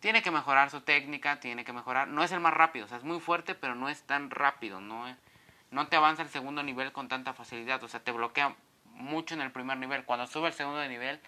Tiene 0.00 0.22
que 0.22 0.30
mejorar 0.30 0.70
su 0.70 0.82
técnica, 0.82 1.40
tiene 1.40 1.64
que 1.64 1.72
mejorar, 1.72 2.08
no 2.08 2.22
es 2.22 2.32
el 2.32 2.40
más 2.40 2.52
rápido, 2.52 2.84
o 2.84 2.88
sea, 2.88 2.98
es 2.98 3.04
muy 3.04 3.18
fuerte, 3.18 3.54
pero 3.54 3.74
no 3.74 3.88
es 3.88 4.02
tan 4.02 4.30
rápido, 4.30 4.82
no, 4.82 5.06
no 5.70 5.86
te 5.86 5.96
avanza 5.96 6.22
el 6.22 6.28
segundo 6.28 6.62
nivel 6.62 6.92
con 6.92 7.08
tanta 7.08 7.32
facilidad, 7.32 7.82
o 7.82 7.88
sea, 7.88 8.00
te 8.00 8.12
bloquea 8.12 8.54
mucho 8.94 9.34
en 9.34 9.40
el 9.40 9.50
primer 9.52 9.78
nivel. 9.78 10.04
Cuando 10.04 10.26
sube 10.26 10.48
al 10.48 10.52
segundo 10.52 10.86
nivel, 10.86 11.20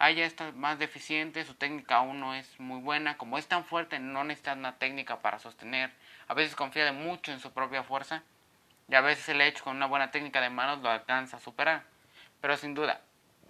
ahí 0.00 0.16
ya 0.16 0.24
está 0.24 0.50
más 0.52 0.78
deficiente, 0.78 1.44
su 1.44 1.54
técnica 1.54 1.96
aún 1.96 2.20
no 2.20 2.34
es 2.34 2.58
muy 2.58 2.80
buena, 2.80 3.18
como 3.18 3.36
es 3.36 3.46
tan 3.46 3.64
fuerte, 3.64 3.98
no 3.98 4.24
necesita 4.24 4.54
una 4.54 4.78
técnica 4.78 5.20
para 5.20 5.38
sostener, 5.38 5.92
a 6.26 6.32
veces 6.34 6.56
confía 6.56 6.86
de 6.86 6.92
mucho 6.92 7.32
en 7.32 7.38
su 7.38 7.52
propia 7.52 7.82
fuerza, 7.82 8.24
y 8.88 8.94
a 8.94 9.02
veces 9.02 9.28
el 9.28 9.42
hecho 9.42 9.62
con 9.62 9.76
una 9.76 9.86
buena 9.86 10.10
técnica 10.10 10.40
de 10.40 10.48
manos 10.48 10.80
lo 10.80 10.90
alcanza 10.90 11.36
a 11.36 11.40
superar. 11.40 11.84
Pero 12.40 12.56
sin 12.56 12.74
duda, 12.74 13.02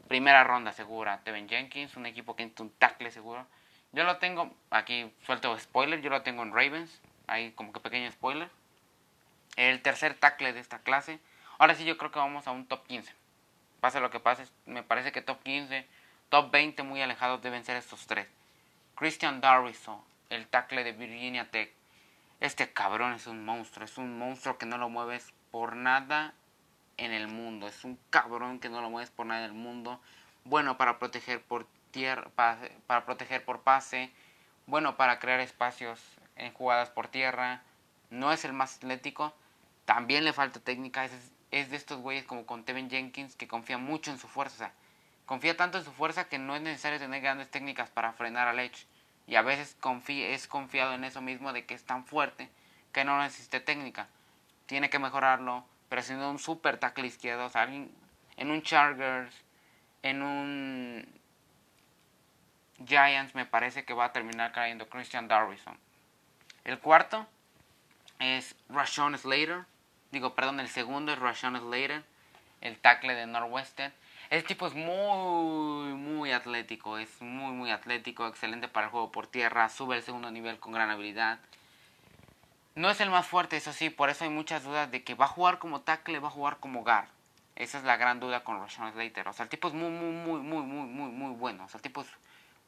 primera 0.09 0.43
ronda 0.43 0.73
segura, 0.73 1.21
Tevin 1.23 1.49
Jenkins, 1.49 1.97
un 1.97 2.05
equipo 2.05 2.35
que 2.35 2.45
tiene 2.47 2.69
un 2.69 2.77
tackle 2.77 3.13
seguro. 3.13 3.47
Yo 3.93 4.03
lo 4.03 4.19
tengo, 4.19 4.53
aquí 4.71 5.11
suelto 5.25 5.57
spoiler, 5.57 6.03
yo 6.03 6.11
lo 6.11 6.23
tengo 6.23 6.43
en 6.43 6.53
Ravens, 6.53 7.01
ahí 7.29 7.53
como 7.53 7.73
que 7.73 7.79
pequeño 7.79 8.11
spoiler. 8.11 8.51
El 9.55 9.81
tercer 9.83 10.15
tackle 10.15 10.53
de 10.53 10.61
esta 10.61 10.81
clase. 10.81 11.21
Ahora 11.59 11.77
sí 11.77 11.85
yo 11.85 11.97
creo 11.97 12.11
que 12.11 12.19
vamos 12.19 12.49
a 12.49 12.51
un 12.51 12.67
top 12.67 12.87
15. 12.89 13.15
Pase 13.81 14.01
lo 14.01 14.11
que 14.11 14.21
pase, 14.21 14.47
me 14.67 14.83
parece 14.83 15.13
que 15.13 15.23
top 15.23 15.43
15, 15.43 15.87
top 16.31 16.53
20 16.53 16.85
muy 16.85 17.03
alejados 17.03 17.43
deben 17.43 17.65
ser 17.65 17.77
estos 17.77 18.07
tres. 18.07 18.29
Christian 18.95 19.41
Darrison, 19.41 20.01
el 20.31 20.47
tackle 20.47 20.85
de 20.85 20.93
Virginia 20.93 21.51
Tech. 21.51 21.73
Este 22.39 22.73
cabrón 22.73 23.15
es 23.15 23.27
un 23.27 23.45
monstruo, 23.45 23.85
es 23.85 23.99
un 23.99 24.17
monstruo 24.17 24.57
que 24.57 24.65
no 24.65 24.79
lo 24.79 24.89
mueves 24.89 25.35
por 25.51 25.75
nada 25.75 26.33
en 26.97 27.13
el 27.13 27.27
mundo. 27.27 27.67
Es 27.67 27.85
un 27.85 27.99
cabrón 28.11 28.61
que 28.61 28.69
no 28.69 28.81
lo 28.81 28.91
mueves 28.91 29.11
por 29.11 29.27
nada 29.27 29.41
en 29.41 29.47
el 29.47 29.57
mundo. 29.57 30.01
Bueno 30.45 30.77
para 30.79 31.01
proteger 31.01 31.43
por 31.43 31.67
tierra, 31.91 32.31
para, 32.37 33.05
proteger 33.05 33.45
por 33.45 33.63
pase. 33.63 34.13
Bueno 34.67 34.97
para 34.97 35.19
crear 35.19 35.41
espacios 35.41 36.01
en 36.37 36.53
jugadas 36.53 36.91
por 36.91 37.09
tierra. 37.09 37.63
No 38.11 38.33
es 38.33 38.45
el 38.45 38.53
más 38.53 38.77
atlético. 38.77 39.35
También 39.85 40.25
le 40.25 40.33
falta 40.33 40.61
técnica. 40.61 41.05
Es, 41.05 41.33
es 41.51 41.71
de 41.71 41.77
estos 41.77 41.99
güeyes 41.99 42.25
como 42.25 42.47
con 42.47 42.65
Tevin 42.65 42.89
Jenkins 42.89 43.35
que 43.35 43.49
confía 43.49 43.79
mucho 43.79 44.13
en 44.13 44.19
su 44.19 44.29
fuerza. 44.29 44.73
Confía 45.31 45.57
tanto 45.57 45.79
en 45.79 45.85
su 45.85 45.93
fuerza 45.93 46.25
que 46.25 46.41
no 46.41 46.57
es 46.57 46.61
necesario 46.61 46.99
tener 46.99 47.23
grandes 47.23 47.49
técnicas 47.49 47.89
para 47.89 48.13
frenar 48.13 48.49
al 48.49 48.59
Edge 48.59 48.85
y 49.29 49.37
a 49.37 49.43
veces 49.43 49.77
es 50.09 50.49
confiado 50.49 50.93
en 50.93 51.05
eso 51.05 51.21
mismo 51.21 51.53
de 51.53 51.65
que 51.67 51.75
es 51.75 51.85
tan 51.85 52.05
fuerte 52.05 52.51
que 52.91 53.05
no 53.05 53.17
necesita 53.23 53.61
técnica. 53.61 54.09
Tiene 54.67 54.91
que 54.91 54.99
mejorarlo, 54.99 55.65
pero 55.89 56.03
siendo 56.03 56.29
un 56.29 56.41
super 56.41 56.79
tackle 56.79 57.07
izquierdo, 57.07 57.49
en 57.55 58.51
un 58.51 58.63
Chargers, 58.63 59.33
en 60.03 60.23
un 60.23 61.07
Giants 62.85 63.37
me 63.37 63.47
parece 63.47 63.85
que 63.85 63.95
va 63.95 64.07
a 64.07 64.13
terminar 64.13 64.51
cayendo 64.51 64.89
Christian 64.89 65.29
Darrison. 65.29 65.79
El 66.65 66.81
cuarto 66.81 67.25
es 68.19 68.57
Rashawn 68.69 69.17
Slater. 69.17 69.65
Digo, 70.11 70.35
perdón, 70.35 70.59
el 70.59 70.69
segundo 70.69 71.13
es 71.13 71.21
Rashawn 71.21 71.57
Slater, 71.57 72.03
el 72.63 72.81
tackle 72.81 73.15
de 73.15 73.27
Northwestern. 73.29 73.93
Este 74.31 74.49
tipo 74.49 74.69
es 74.69 74.75
muy, 74.75 75.93
muy 75.95 76.31
atlético, 76.31 76.99
es 76.99 77.21
muy, 77.21 77.53
muy 77.53 77.73
atlético, 77.73 78.29
excelente 78.29 78.69
para 78.69 78.87
el 78.87 78.93
juego 78.93 79.11
por 79.11 79.27
tierra, 79.27 79.69
sube 79.69 79.97
el 79.97 80.05
segundo 80.05 80.31
nivel 80.31 80.61
con 80.61 80.73
gran 80.73 80.89
habilidad. 80.89 81.41
No 82.77 82.91
es 82.91 83.01
el 83.01 83.11
más 83.11 83.27
fuerte, 83.27 83.57
eso 83.57 83.73
sí, 83.73 83.91
por 83.91 84.09
eso 84.09 84.23
hay 84.23 84.31
muchas 84.31 84.63
dudas 84.63 84.89
de 84.89 85.03
que 85.03 85.17
va 85.17 85.25
a 85.25 85.29
jugar 85.29 85.59
como 85.59 85.81
tackle, 85.81 86.21
va 86.21 86.29
a 86.29 86.31
jugar 86.31 86.59
como 86.59 86.85
guard. 86.85 87.09
Esa 87.57 87.79
es 87.79 87.85
la 87.85 87.97
gran 87.97 88.21
duda 88.21 88.45
con 88.45 88.61
Rashawn 88.61 88.93
Slater. 88.93 89.27
O 89.27 89.33
sea, 89.33 89.43
el 89.43 89.49
tipo 89.49 89.67
es 89.67 89.75
muy, 89.75 89.91
muy, 89.91 90.13
muy, 90.13 90.41
muy, 90.41 90.63
muy, 90.63 90.87
muy, 90.87 91.11
muy 91.11 91.35
bueno. 91.35 91.65
O 91.65 91.69
sea, 91.69 91.79
el 91.79 91.83
tipo 91.83 92.03
es 92.03 92.09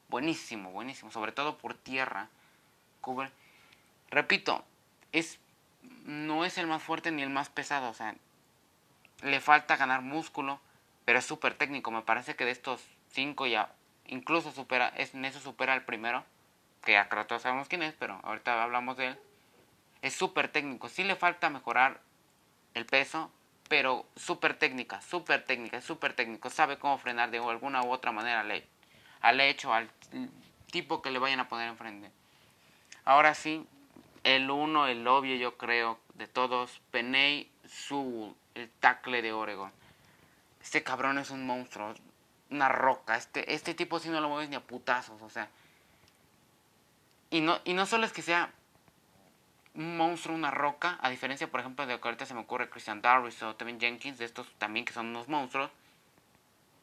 buenísimo, 0.09 0.69
buenísimo, 0.71 1.11
sobre 1.11 1.31
todo 1.31 1.57
por 1.57 1.75
tierra. 1.75 2.27
Cubre. 2.99 3.31
Repito, 4.11 4.65
es 5.13 5.39
no 6.05 6.43
es 6.43 6.57
el 6.57 6.67
más 6.67 6.83
fuerte 6.83 7.11
ni 7.11 7.21
el 7.21 7.29
más 7.29 7.49
pesado, 7.49 7.89
o 7.89 7.93
sea, 7.93 8.15
le 9.21 9.39
falta 9.39 9.77
ganar 9.77 10.01
músculo 10.01 10.59
pero 11.05 11.19
es 11.19 11.25
súper 11.25 11.55
técnico. 11.55 11.91
Me 11.91 12.01
parece 12.01 12.35
que 12.35 12.45
de 12.45 12.51
estos 12.51 12.83
cinco 13.09 13.45
ya 13.47 13.73
incluso 14.07 14.51
supera, 14.51 14.89
es, 14.89 15.13
en 15.13 15.25
eso 15.25 15.39
supera 15.39 15.73
al 15.73 15.85
primero, 15.85 16.23
que 16.83 16.97
acá 16.97 17.25
todos 17.25 17.41
sabemos 17.41 17.67
quién 17.67 17.83
es, 17.83 17.93
pero 17.93 18.19
ahorita 18.23 18.61
hablamos 18.63 18.97
de 18.97 19.07
él. 19.07 19.19
Es 20.01 20.13
súper 20.13 20.49
técnico. 20.49 20.89
Sí 20.89 21.03
le 21.03 21.15
falta 21.15 21.49
mejorar 21.49 22.01
el 22.73 22.85
peso, 22.85 23.31
pero 23.69 24.05
súper 24.15 24.57
técnica, 24.57 25.01
súper 25.01 25.45
técnica, 25.45 25.81
súper 25.81 26.13
técnico. 26.13 26.49
Sabe 26.49 26.77
cómo 26.77 26.97
frenar 26.97 27.31
de 27.31 27.37
alguna 27.37 27.81
u 27.83 27.91
otra 27.91 28.11
manera 28.11 28.41
al, 28.41 28.63
al 29.21 29.41
hecho, 29.41 29.73
al 29.73 29.89
tipo 30.71 31.01
que 31.01 31.11
le 31.11 31.19
vayan 31.19 31.39
a 31.39 31.47
poner 31.47 31.69
enfrente. 31.69 32.11
Ahora 33.05 33.33
sí, 33.33 33.65
el 34.23 34.49
uno, 34.51 34.87
el 34.87 35.07
obvio 35.07 35.35
yo 35.35 35.57
creo 35.57 35.99
de 36.15 36.27
todos, 36.27 36.81
Peney 36.91 37.49
Su, 37.65 38.35
el 38.55 38.69
tackle 38.69 39.21
de 39.21 39.31
Oregon 39.31 39.71
este 40.63 40.81
cabrón 40.81 41.17
es 41.17 41.29
un 41.29 41.45
monstruo, 41.45 41.93
una 42.49 42.69
roca, 42.69 43.17
este, 43.17 43.53
este 43.53 43.73
tipo 43.73 43.99
si 43.99 44.09
no 44.09 44.21
lo 44.21 44.29
mueves 44.29 44.49
ni 44.49 44.55
a 44.55 44.61
putazos, 44.61 45.21
o 45.21 45.29
sea. 45.29 45.49
Y 47.29 47.41
no, 47.41 47.59
y 47.65 47.73
no 47.73 47.85
solo 47.85 48.05
es 48.05 48.13
que 48.13 48.21
sea 48.21 48.51
un 49.75 49.97
monstruo, 49.97 50.35
una 50.35 50.51
roca, 50.51 50.97
a 51.01 51.09
diferencia, 51.09 51.49
por 51.49 51.59
ejemplo, 51.59 51.85
de 51.85 51.99
que 51.99 52.07
ahorita 52.07 52.25
se 52.25 52.33
me 52.33 52.41
ocurre 52.41 52.69
Christian 52.69 53.01
Darris 53.01 53.41
o 53.43 53.55
también 53.55 53.79
Jenkins, 53.79 54.19
de 54.19 54.25
estos 54.25 54.47
también 54.57 54.85
que 54.85 54.93
son 54.93 55.07
unos 55.07 55.27
monstruos. 55.27 55.69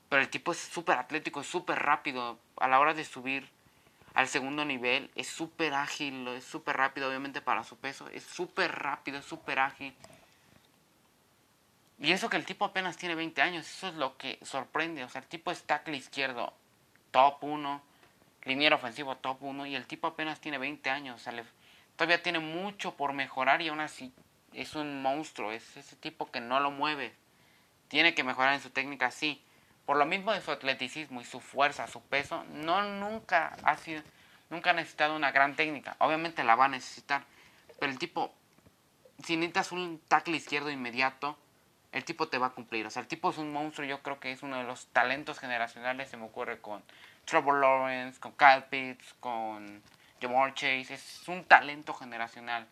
Pero 0.09 0.23
el 0.23 0.29
tipo 0.29 0.53
es 0.53 0.59
súper 0.59 0.99
atlético, 0.99 1.41
es 1.41 1.47
súper 1.47 1.79
rápido. 1.79 2.39
A 2.59 2.67
la 2.67 2.81
hora 2.81 2.95
de 2.95 3.05
subir 3.05 3.49
al 4.13 4.27
segundo 4.27 4.65
nivel, 4.65 5.09
es 5.15 5.29
súper 5.29 5.73
ágil, 5.73 6.27
es 6.29 6.45
súper 6.45 6.77
rápido, 6.77 7.09
obviamente 7.09 7.41
para 7.41 7.63
su 7.63 7.77
peso. 7.77 8.09
Es 8.09 8.25
súper 8.25 8.73
rápido, 8.73 9.19
es 9.19 9.25
súper 9.25 9.61
ágil. 9.61 9.95
Y 12.01 12.13
eso 12.13 12.31
que 12.31 12.39
el 12.39 12.47
tipo 12.47 12.65
apenas 12.65 12.97
tiene 12.97 13.15
20 13.15 13.43
años, 13.43 13.69
eso 13.69 13.89
es 13.89 13.95
lo 13.95 14.17
que 14.17 14.39
sorprende. 14.43 15.05
O 15.05 15.09
sea, 15.11 15.21
el 15.21 15.27
tipo 15.27 15.51
es 15.51 15.65
tackle 15.65 15.99
izquierdo, 15.99 16.55
top 17.11 17.45
1, 17.45 17.83
liniero 18.45 18.77
ofensivo 18.77 19.17
top 19.17 19.43
1, 19.43 19.67
y 19.67 19.77
el 19.77 19.87
tipo 19.87 20.07
apenas 20.07 20.41
tiene 20.41 20.57
20 20.57 20.89
años. 20.89 21.21
O 21.21 21.23
sea, 21.23 21.45
todavía 21.97 22.23
tiene 22.23 22.39
mucho 22.39 22.95
por 22.95 23.13
mejorar 23.13 23.61
y 23.61 23.69
aún 23.69 23.81
así 23.81 24.15
es 24.55 24.75
un 24.77 25.03
monstruo. 25.03 25.53
Es 25.53 25.77
ese 25.77 25.95
tipo 25.95 26.31
que 26.31 26.41
no 26.41 26.59
lo 26.59 26.71
mueve. 26.71 27.15
Tiene 27.89 28.15
que 28.15 28.25
mejorar 28.25 28.55
en 28.55 28.63
su 28.63 28.71
técnica, 28.71 29.11
sí. 29.11 29.45
Por 29.85 29.99
lo 29.99 30.07
mismo 30.07 30.33
de 30.33 30.41
su 30.41 30.51
atleticismo 30.53 31.21
y 31.21 31.25
su 31.25 31.41
fuerza, 31.41 31.87
su 31.87 32.01
peso, 32.01 32.45
no 32.45 32.83
nunca 32.83 33.57
ha 33.63 33.77
sido, 33.77 34.03
nunca 34.49 34.71
ha 34.71 34.75
necesitado 34.75 35.17
una 35.17 35.33
gran 35.33 35.55
técnica. 35.55 35.97
Obviamente 35.99 36.45
la 36.45 36.55
va 36.55 36.65
a 36.65 36.69
necesitar. 36.69 37.25
Pero 37.79 37.93
el 37.93 37.99
tipo, 37.99 38.33
si 39.23 39.37
necesitas 39.37 39.73
un 39.73 40.01
tackle 40.09 40.39
izquierdo 40.39 40.71
inmediato, 40.71 41.37
el 41.93 42.05
tipo 42.05 42.29
te 42.29 42.39
va 42.39 42.49
a 42.49 42.51
cumplir. 42.51 42.87
O 42.87 42.91
sea, 42.91 43.03
el 43.03 43.09
tipo 43.09 43.31
es 43.31 43.39
un 43.39 43.53
monstruo. 43.53 43.87
Yo 43.87 44.03
creo 44.03 44.21
que 44.21 44.33
es 44.33 44.43
uno 44.43 44.57
de 44.57 44.65
los 44.65 44.87
talentos 44.89 45.39
generacionales. 45.39 46.09
Se 46.09 46.17
me 46.17 46.25
ocurre 46.25 46.61
con 46.61 46.83
Trevor 47.25 47.61
Lawrence, 47.61 48.21
con 48.21 48.33
Kyle 48.33 48.65
Pitts, 48.71 49.15
con 49.21 49.83
Jamar 50.21 50.55
Chase. 50.55 50.95
Es 50.95 51.29
un 51.29 51.45
talento 51.45 51.95
generacional. 51.95 52.67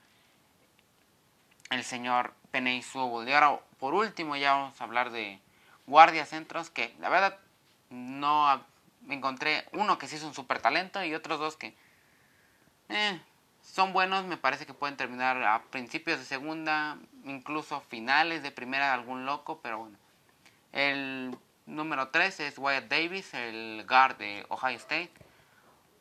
El 1.70 1.84
señor 1.84 2.32
Penny 2.50 2.82
Sewell. 2.82 3.28
Y 3.28 3.32
ahora, 3.32 3.60
por 3.78 3.94
último, 3.94 4.36
ya 4.36 4.52
vamos 4.52 4.80
a 4.80 4.84
hablar 4.84 5.10
de 5.10 5.40
guardias 5.86 6.28
centros. 6.28 6.70
Que 6.70 6.94
la 7.00 7.08
verdad 7.08 7.38
no 7.90 8.64
encontré 9.08 9.66
uno 9.72 9.98
que 9.98 10.06
sí 10.06 10.16
es 10.16 10.22
un 10.22 10.34
super 10.34 10.60
talento 10.60 11.02
y 11.04 11.14
otros 11.14 11.40
dos 11.40 11.56
que 11.56 11.74
eh, 12.88 13.20
son 13.62 13.92
buenos, 13.92 14.24
me 14.24 14.36
parece 14.36 14.66
que 14.66 14.74
pueden 14.74 14.96
terminar 14.96 15.42
a 15.42 15.62
principios 15.70 16.18
de 16.18 16.24
segunda, 16.24 16.98
incluso 17.28 17.80
finales 17.82 18.42
de 18.42 18.50
primera 18.50 18.92
algún 18.92 19.26
loco, 19.26 19.60
pero 19.62 19.78
bueno. 19.78 19.96
El 20.72 21.36
número 21.66 22.08
3 22.08 22.40
es 22.40 22.58
Wyatt 22.58 22.88
Davis, 22.88 23.34
el 23.34 23.84
guard 23.88 24.16
de 24.16 24.46
Ohio 24.48 24.76
State. 24.76 25.12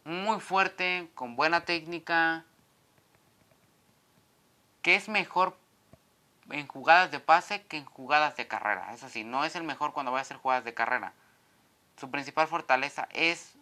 Muy 0.03 0.39
fuerte, 0.39 1.09
con 1.15 1.35
buena 1.35 1.65
técnica, 1.65 2.45
que 4.81 4.95
es 4.95 5.09
mejor 5.09 5.57
en 6.49 6.67
jugadas 6.67 7.11
de 7.11 7.19
pase 7.19 7.63
que 7.63 7.77
en 7.77 7.85
jugadas 7.85 8.35
de 8.37 8.47
carrera. 8.47 8.93
Eso 8.93 9.09
sí, 9.09 9.23
no 9.23 9.43
es 9.43 9.55
el 9.55 9.63
mejor 9.63 9.93
cuando 9.93 10.11
va 10.11 10.19
a 10.19 10.21
hacer 10.21 10.37
jugadas 10.37 10.63
de 10.63 10.73
carrera. 10.73 11.13
Su 11.97 12.09
principal 12.09 12.47
fortaleza 12.47 13.07
es 13.11 13.55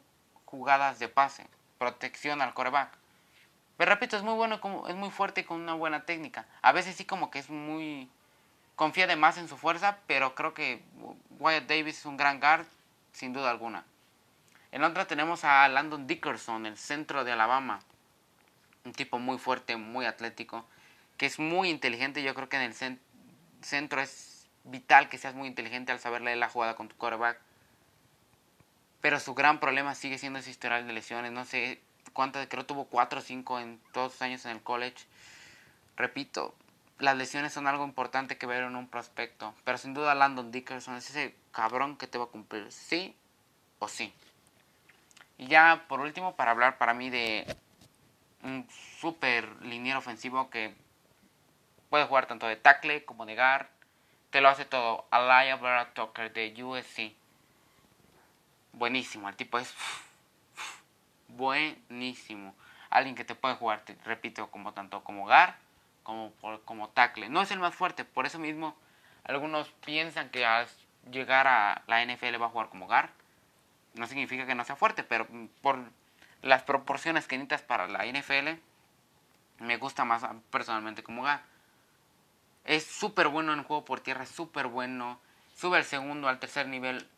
jugadas 0.45 0.99
de 0.99 1.07
pase, 1.07 1.47
protección 1.77 2.41
al 2.41 2.53
coreback. 2.53 2.95
Pero 3.77 3.91
repito, 3.91 4.15
es 4.15 4.23
muy 4.23 4.35
bueno, 4.35 4.59
es 4.87 4.95
muy 4.95 5.09
fuerte 5.09 5.45
con 5.45 5.61
una 5.61 5.73
buena 5.73 6.05
técnica. 6.05 6.45
A 6.61 6.71
veces 6.71 6.95
sí 6.95 7.05
como 7.05 7.29
que 7.29 7.39
es 7.39 7.49
muy... 7.49 8.09
Confía 8.75 9.07
de 9.07 9.15
más 9.15 9.37
en 9.37 9.47
su 9.47 9.57
fuerza, 9.57 9.99
pero 10.05 10.35
creo 10.35 10.53
que 10.53 10.81
Wyatt 11.39 11.67
Davis 11.67 11.99
es 11.99 12.05
un 12.05 12.17
gran 12.17 12.39
guard, 12.39 12.65
sin 13.13 13.31
duda 13.31 13.49
alguna. 13.49 13.85
En 14.71 14.83
otra 14.83 15.05
tenemos 15.05 15.45
a 15.45 15.67
Landon 15.69 16.07
Dickerson, 16.07 16.65
el 16.65 16.77
centro 16.77 17.23
de 17.23 17.31
Alabama. 17.31 17.79
Un 18.83 18.91
tipo 18.91 19.17
muy 19.17 19.37
fuerte, 19.37 19.77
muy 19.77 20.05
atlético, 20.05 20.65
que 21.17 21.25
es 21.25 21.39
muy 21.39 21.69
inteligente. 21.69 22.21
Yo 22.21 22.35
creo 22.35 22.49
que 22.49 22.57
en 22.57 22.63
el 22.63 22.99
centro 23.61 24.01
es 24.01 24.49
vital 24.65 25.07
que 25.07 25.17
seas 25.17 25.35
muy 25.35 25.47
inteligente 25.47 25.93
al 25.93 25.99
saber 25.99 26.21
leer 26.21 26.37
la 26.37 26.49
jugada 26.49 26.75
con 26.75 26.89
tu 26.89 26.97
quarterback. 26.97 27.39
Pero 28.99 29.19
su 29.19 29.33
gran 29.33 29.59
problema 29.59 29.95
sigue 29.95 30.17
siendo 30.17 30.39
ese 30.39 30.49
historial 30.49 30.85
de 30.85 30.93
lesiones. 30.93 31.31
No 31.31 31.45
sé 31.45 31.81
cuántas, 32.15 32.47
creo 32.47 32.65
tuvo 32.65 32.85
4 32.85 33.19
o 33.19 33.21
5 33.21 33.59
en 33.59 33.79
todos 33.91 34.13
sus 34.13 34.21
años 34.23 34.45
en 34.45 34.51
el 34.51 34.63
college. 34.63 35.05
Repito, 35.97 36.55
las 36.97 37.17
lesiones 37.17 37.53
son 37.53 37.67
algo 37.67 37.83
importante 37.83 38.37
que 38.37 38.47
ver 38.47 38.63
en 38.63 38.77
un 38.77 38.87
prospecto. 38.87 39.53
Pero 39.65 39.77
sin 39.77 39.93
duda 39.93 40.15
Landon 40.15 40.51
Dickerson 40.51 40.95
es 40.95 41.09
ese 41.09 41.35
cabrón 41.51 41.97
que 41.97 42.07
te 42.07 42.17
va 42.17 42.23
a 42.23 42.27
cumplir 42.27 42.71
sí 42.71 43.15
o 43.79 43.89
sí. 43.89 44.13
Y 45.37 45.47
ya 45.47 45.85
por 45.89 45.99
último, 45.99 46.37
para 46.37 46.51
hablar 46.51 46.77
para 46.77 46.93
mí 46.93 47.09
de 47.09 47.45
un 48.43 48.65
super 48.99 49.47
liniero 49.61 49.99
ofensivo 49.99 50.49
que 50.49 50.73
puede 51.89 52.05
jugar 52.05 52.27
tanto 52.27 52.47
de 52.47 52.55
tackle 52.55 53.03
como 53.03 53.25
de 53.25 53.35
guard, 53.35 53.67
que 54.31 54.39
lo 54.39 54.47
hace 54.47 54.63
todo. 54.63 55.05
Alaya 55.11 55.57
Vera 55.57 55.93
Tucker 55.93 56.31
de 56.31 56.63
USC. 56.63 57.13
Buenísimo, 58.71 59.27
el 59.27 59.35
tipo 59.35 59.59
es 59.59 59.73
buenísimo. 61.35 62.55
Alguien 62.89 63.15
que 63.15 63.25
te 63.25 63.35
puede 63.35 63.55
jugar, 63.55 63.81
te 63.81 63.95
repito, 64.03 64.49
como 64.51 64.73
tanto 64.73 65.03
como 65.03 65.25
guard 65.25 65.55
como, 66.05 66.31
como 66.65 66.89
tackle. 66.89 67.29
No 67.29 67.41
es 67.41 67.51
el 67.51 67.59
más 67.59 67.75
fuerte, 67.75 68.05
por 68.05 68.25
eso 68.25 68.39
mismo 68.39 68.75
algunos 69.25 69.69
piensan 69.83 70.29
que 70.29 70.45
al 70.45 70.67
llegar 71.11 71.47
a 71.47 71.83
la 71.87 72.05
NFL 72.05 72.39
va 72.41 72.45
a 72.45 72.49
jugar 72.49 72.69
como 72.69 72.85
guard. 72.85 73.09
No 73.95 74.07
significa 74.07 74.45
que 74.45 74.55
no 74.55 74.63
sea 74.63 74.75
fuerte, 74.75 75.03
pero 75.03 75.27
por 75.61 75.79
las 76.41 76.63
proporciones 76.63 77.27
que 77.27 77.37
necesitas 77.37 77.63
para 77.63 77.87
la 77.87 78.05
NFL, 78.05 78.61
me 79.59 79.77
gusta 79.77 80.05
más 80.05 80.23
personalmente 80.51 81.01
como 81.01 81.23
guard. 81.23 81.41
Es 82.65 82.85
súper 82.85 83.27
bueno 83.27 83.53
en 83.53 83.63
juego 83.63 83.83
por 83.83 83.99
tierra, 83.99 84.25
súper 84.25 84.67
bueno. 84.67 85.19
Sube 85.55 85.77
al 85.77 85.85
segundo, 85.85 86.27
al 86.27 86.39
tercer 86.39 86.67
nivel 86.67 87.09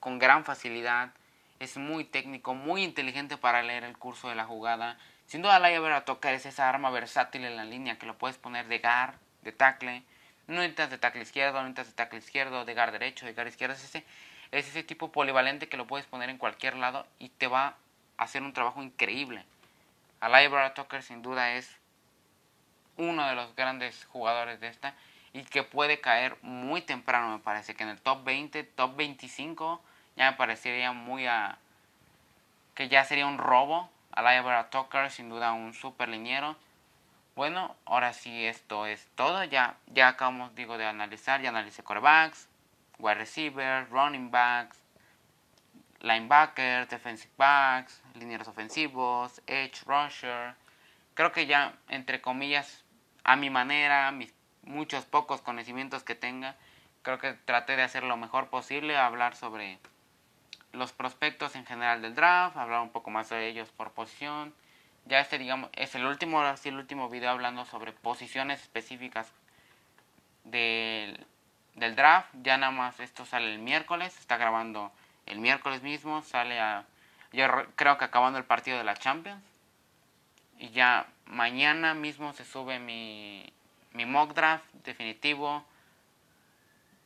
con 0.00 0.18
gran 0.18 0.44
facilidad. 0.44 1.12
Es 1.58 1.76
muy 1.76 2.04
técnico, 2.04 2.54
muy 2.54 2.82
inteligente 2.82 3.36
para 3.36 3.62
leer 3.62 3.84
el 3.84 3.96
curso 3.96 4.28
de 4.28 4.34
la 4.34 4.44
jugada. 4.44 4.98
Sin 5.26 5.42
duda 5.42 5.58
la 5.58 5.70
llave 5.70 6.02
es 6.34 6.46
esa 6.46 6.68
arma 6.68 6.90
versátil 6.90 7.44
en 7.44 7.56
la 7.56 7.64
línea 7.64 7.98
que 7.98 8.06
lo 8.06 8.18
puedes 8.18 8.36
poner 8.36 8.66
de 8.68 8.78
gar, 8.78 9.18
de 9.42 9.52
tackle. 9.52 10.02
No 10.46 10.56
necesitas 10.56 10.90
de 10.90 10.98
tackle 10.98 11.22
izquierdo, 11.22 11.62
no 11.62 11.68
necesitas 11.68 11.88
de 11.88 11.96
tackle 11.96 12.18
izquierdo, 12.18 12.64
de 12.64 12.74
gar 12.74 12.92
derecho, 12.92 13.24
de 13.24 13.32
gar 13.32 13.46
izquierdo. 13.46 13.74
Es 13.74 13.84
ese, 13.84 14.04
es 14.50 14.68
ese 14.68 14.82
tipo 14.82 15.12
polivalente 15.12 15.68
que 15.68 15.76
lo 15.76 15.86
puedes 15.86 16.06
poner 16.06 16.28
en 16.28 16.38
cualquier 16.38 16.76
lado 16.76 17.06
y 17.18 17.30
te 17.30 17.46
va 17.46 17.76
a 18.18 18.24
hacer 18.24 18.42
un 18.42 18.52
trabajo 18.52 18.82
increíble. 18.82 19.44
Alaya 20.20 20.74
Tucker 20.74 21.02
sin 21.02 21.22
duda 21.22 21.54
es 21.54 21.76
uno 22.96 23.26
de 23.26 23.34
los 23.34 23.54
grandes 23.56 24.04
jugadores 24.06 24.60
de 24.60 24.68
esta 24.68 24.94
y 25.32 25.42
que 25.44 25.62
puede 25.62 26.00
caer 26.00 26.36
muy 26.42 26.80
temprano, 26.80 27.36
me 27.36 27.42
parece 27.42 27.74
que 27.74 27.82
en 27.82 27.88
el 27.90 28.00
top 28.00 28.24
20, 28.24 28.62
top 28.64 28.96
25 28.96 29.82
ya 30.16 30.30
me 30.30 30.36
parecería 30.36 30.92
muy 30.92 31.26
a 31.26 31.58
que 32.74 32.88
ya 32.88 33.04
sería 33.04 33.26
un 33.26 33.38
robo 33.38 33.88
Alaya 34.14 34.68
Tucker, 34.70 35.10
sin 35.10 35.28
duda 35.28 35.52
un 35.52 35.74
super 35.74 36.08
liniero. 36.08 36.56
Bueno, 37.34 37.74
ahora 37.84 38.12
sí 38.12 38.46
esto 38.46 38.86
es 38.86 39.08
todo. 39.16 39.42
Ya, 39.42 39.76
ya 39.88 40.08
acabamos 40.08 40.54
digo, 40.54 40.78
de 40.78 40.86
analizar. 40.86 41.40
Ya 41.42 41.48
analicé 41.48 41.82
corebacks, 41.82 42.48
wide 42.98 43.16
receivers, 43.16 43.90
running 43.90 44.30
backs, 44.30 44.78
linebackers, 46.00 46.88
defensive 46.88 47.32
backs, 47.36 48.00
linieros 48.14 48.46
ofensivos, 48.46 49.42
edge 49.48 49.82
rusher. 49.84 50.54
Creo 51.14 51.32
que 51.32 51.46
ya, 51.46 51.74
entre 51.88 52.20
comillas, 52.20 52.84
a 53.24 53.34
mi 53.34 53.50
manera, 53.50 54.12
mis 54.12 54.32
muchos 54.62 55.04
pocos 55.06 55.40
conocimientos 55.40 56.04
que 56.04 56.14
tenga, 56.14 56.54
creo 57.02 57.18
que 57.18 57.32
traté 57.32 57.76
de 57.76 57.82
hacer 57.82 58.04
lo 58.04 58.16
mejor 58.16 58.48
posible, 58.48 58.96
hablar 58.96 59.34
sobre 59.34 59.78
los 60.74 60.92
prospectos 60.92 61.56
en 61.56 61.66
general 61.66 62.02
del 62.02 62.14
draft, 62.14 62.56
hablar 62.56 62.80
un 62.80 62.90
poco 62.90 63.10
más 63.10 63.28
de 63.30 63.48
ellos 63.48 63.70
por 63.70 63.92
posición. 63.92 64.54
Ya 65.06 65.20
este, 65.20 65.38
digamos, 65.38 65.70
es 65.74 65.94
el 65.94 66.04
último, 66.06 66.40
así 66.40 66.68
el 66.68 66.76
último 66.76 67.08
video 67.08 67.30
hablando 67.30 67.64
sobre 67.64 67.92
posiciones 67.92 68.62
específicas 68.62 69.30
del, 70.44 71.26
del 71.74 71.94
draft. 71.94 72.28
Ya 72.42 72.56
nada 72.56 72.72
más 72.72 73.00
esto 73.00 73.24
sale 73.24 73.52
el 73.52 73.58
miércoles, 73.58 74.18
está 74.18 74.36
grabando 74.36 74.92
el 75.26 75.38
miércoles 75.38 75.82
mismo, 75.82 76.22
sale 76.22 76.58
a, 76.60 76.84
yo 77.32 77.46
creo 77.76 77.98
que 77.98 78.04
acabando 78.04 78.38
el 78.38 78.44
partido 78.44 78.78
de 78.78 78.84
la 78.84 78.94
Champions. 78.94 79.42
Y 80.58 80.70
ya 80.70 81.06
mañana 81.26 81.94
mismo 81.94 82.32
se 82.32 82.44
sube 82.44 82.78
mi, 82.78 83.52
mi 83.92 84.06
mock 84.06 84.34
draft 84.34 84.64
definitivo 84.84 85.64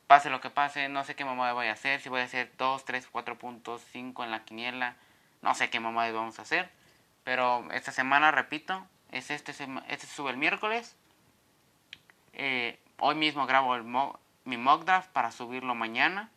pase 0.09 0.31
lo 0.31 0.41
que 0.41 0.49
pase, 0.49 0.89
no 0.89 1.03
sé 1.03 1.15
qué 1.15 1.23
mamá 1.23 1.53
voy 1.53 1.67
a 1.67 1.73
hacer, 1.73 2.01
si 2.01 2.09
voy 2.09 2.21
a 2.21 2.23
hacer 2.23 2.51
2, 2.57 2.83
3, 2.83 3.07
4 3.11 3.37
puntos, 3.37 3.83
5 3.91 4.23
en 4.23 4.31
la 4.31 4.43
quiniela, 4.43 4.95
no 5.43 5.53
sé 5.53 5.69
qué 5.69 5.79
mamá 5.79 6.09
vamos 6.11 6.39
a 6.39 6.41
hacer, 6.41 6.71
pero 7.23 7.71
esta 7.73 7.91
semana, 7.91 8.31
repito, 8.31 8.87
es 9.11 9.29
este, 9.29 9.51
este 9.87 10.07
sube 10.07 10.31
el 10.31 10.37
miércoles, 10.37 10.97
eh, 12.33 12.79
hoy 12.97 13.13
mismo 13.13 13.45
grabo 13.45 13.77
mi 14.45 14.57
mock 14.57 14.83
draft 14.83 15.11
para 15.11 15.31
subirlo 15.31 15.75
mañana, 15.75 16.31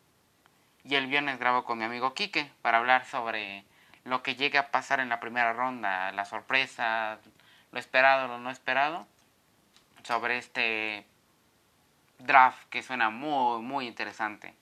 y 0.84 0.96
el 0.96 1.06
viernes 1.06 1.38
grabo 1.38 1.64
con 1.64 1.78
mi 1.78 1.84
amigo 1.84 2.12
Quique 2.12 2.50
para 2.60 2.76
hablar 2.76 3.06
sobre 3.06 3.64
lo 4.04 4.22
que 4.22 4.34
llegue 4.34 4.58
a 4.58 4.70
pasar 4.70 5.00
en 5.00 5.08
la 5.08 5.18
primera 5.18 5.54
ronda, 5.54 6.12
la 6.12 6.26
sorpresa, 6.26 7.20
lo 7.70 7.78
esperado, 7.78 8.28
lo 8.28 8.38
no 8.38 8.50
esperado, 8.50 9.06
sobre 10.02 10.36
este 10.36 11.06
draft 12.24 12.68
que 12.70 12.82
suena 12.82 13.10
muy, 13.10 13.62
muy 13.62 13.86
interesante. 13.86 14.54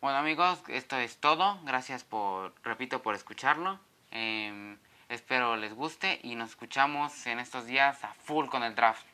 Bueno 0.00 0.18
amigos, 0.18 0.62
esto 0.68 0.96
es 0.98 1.18
todo. 1.18 1.58
Gracias 1.64 2.04
por, 2.04 2.54
repito, 2.62 3.02
por 3.02 3.14
escucharlo. 3.14 3.80
Em, 4.10 4.78
espero 5.08 5.56
les 5.56 5.74
guste 5.74 6.20
y 6.22 6.34
nos 6.34 6.50
escuchamos 6.50 7.26
en 7.26 7.38
estos 7.38 7.66
días 7.66 8.04
a 8.04 8.14
full 8.14 8.46
con 8.48 8.62
el 8.62 8.74
draft. 8.74 9.13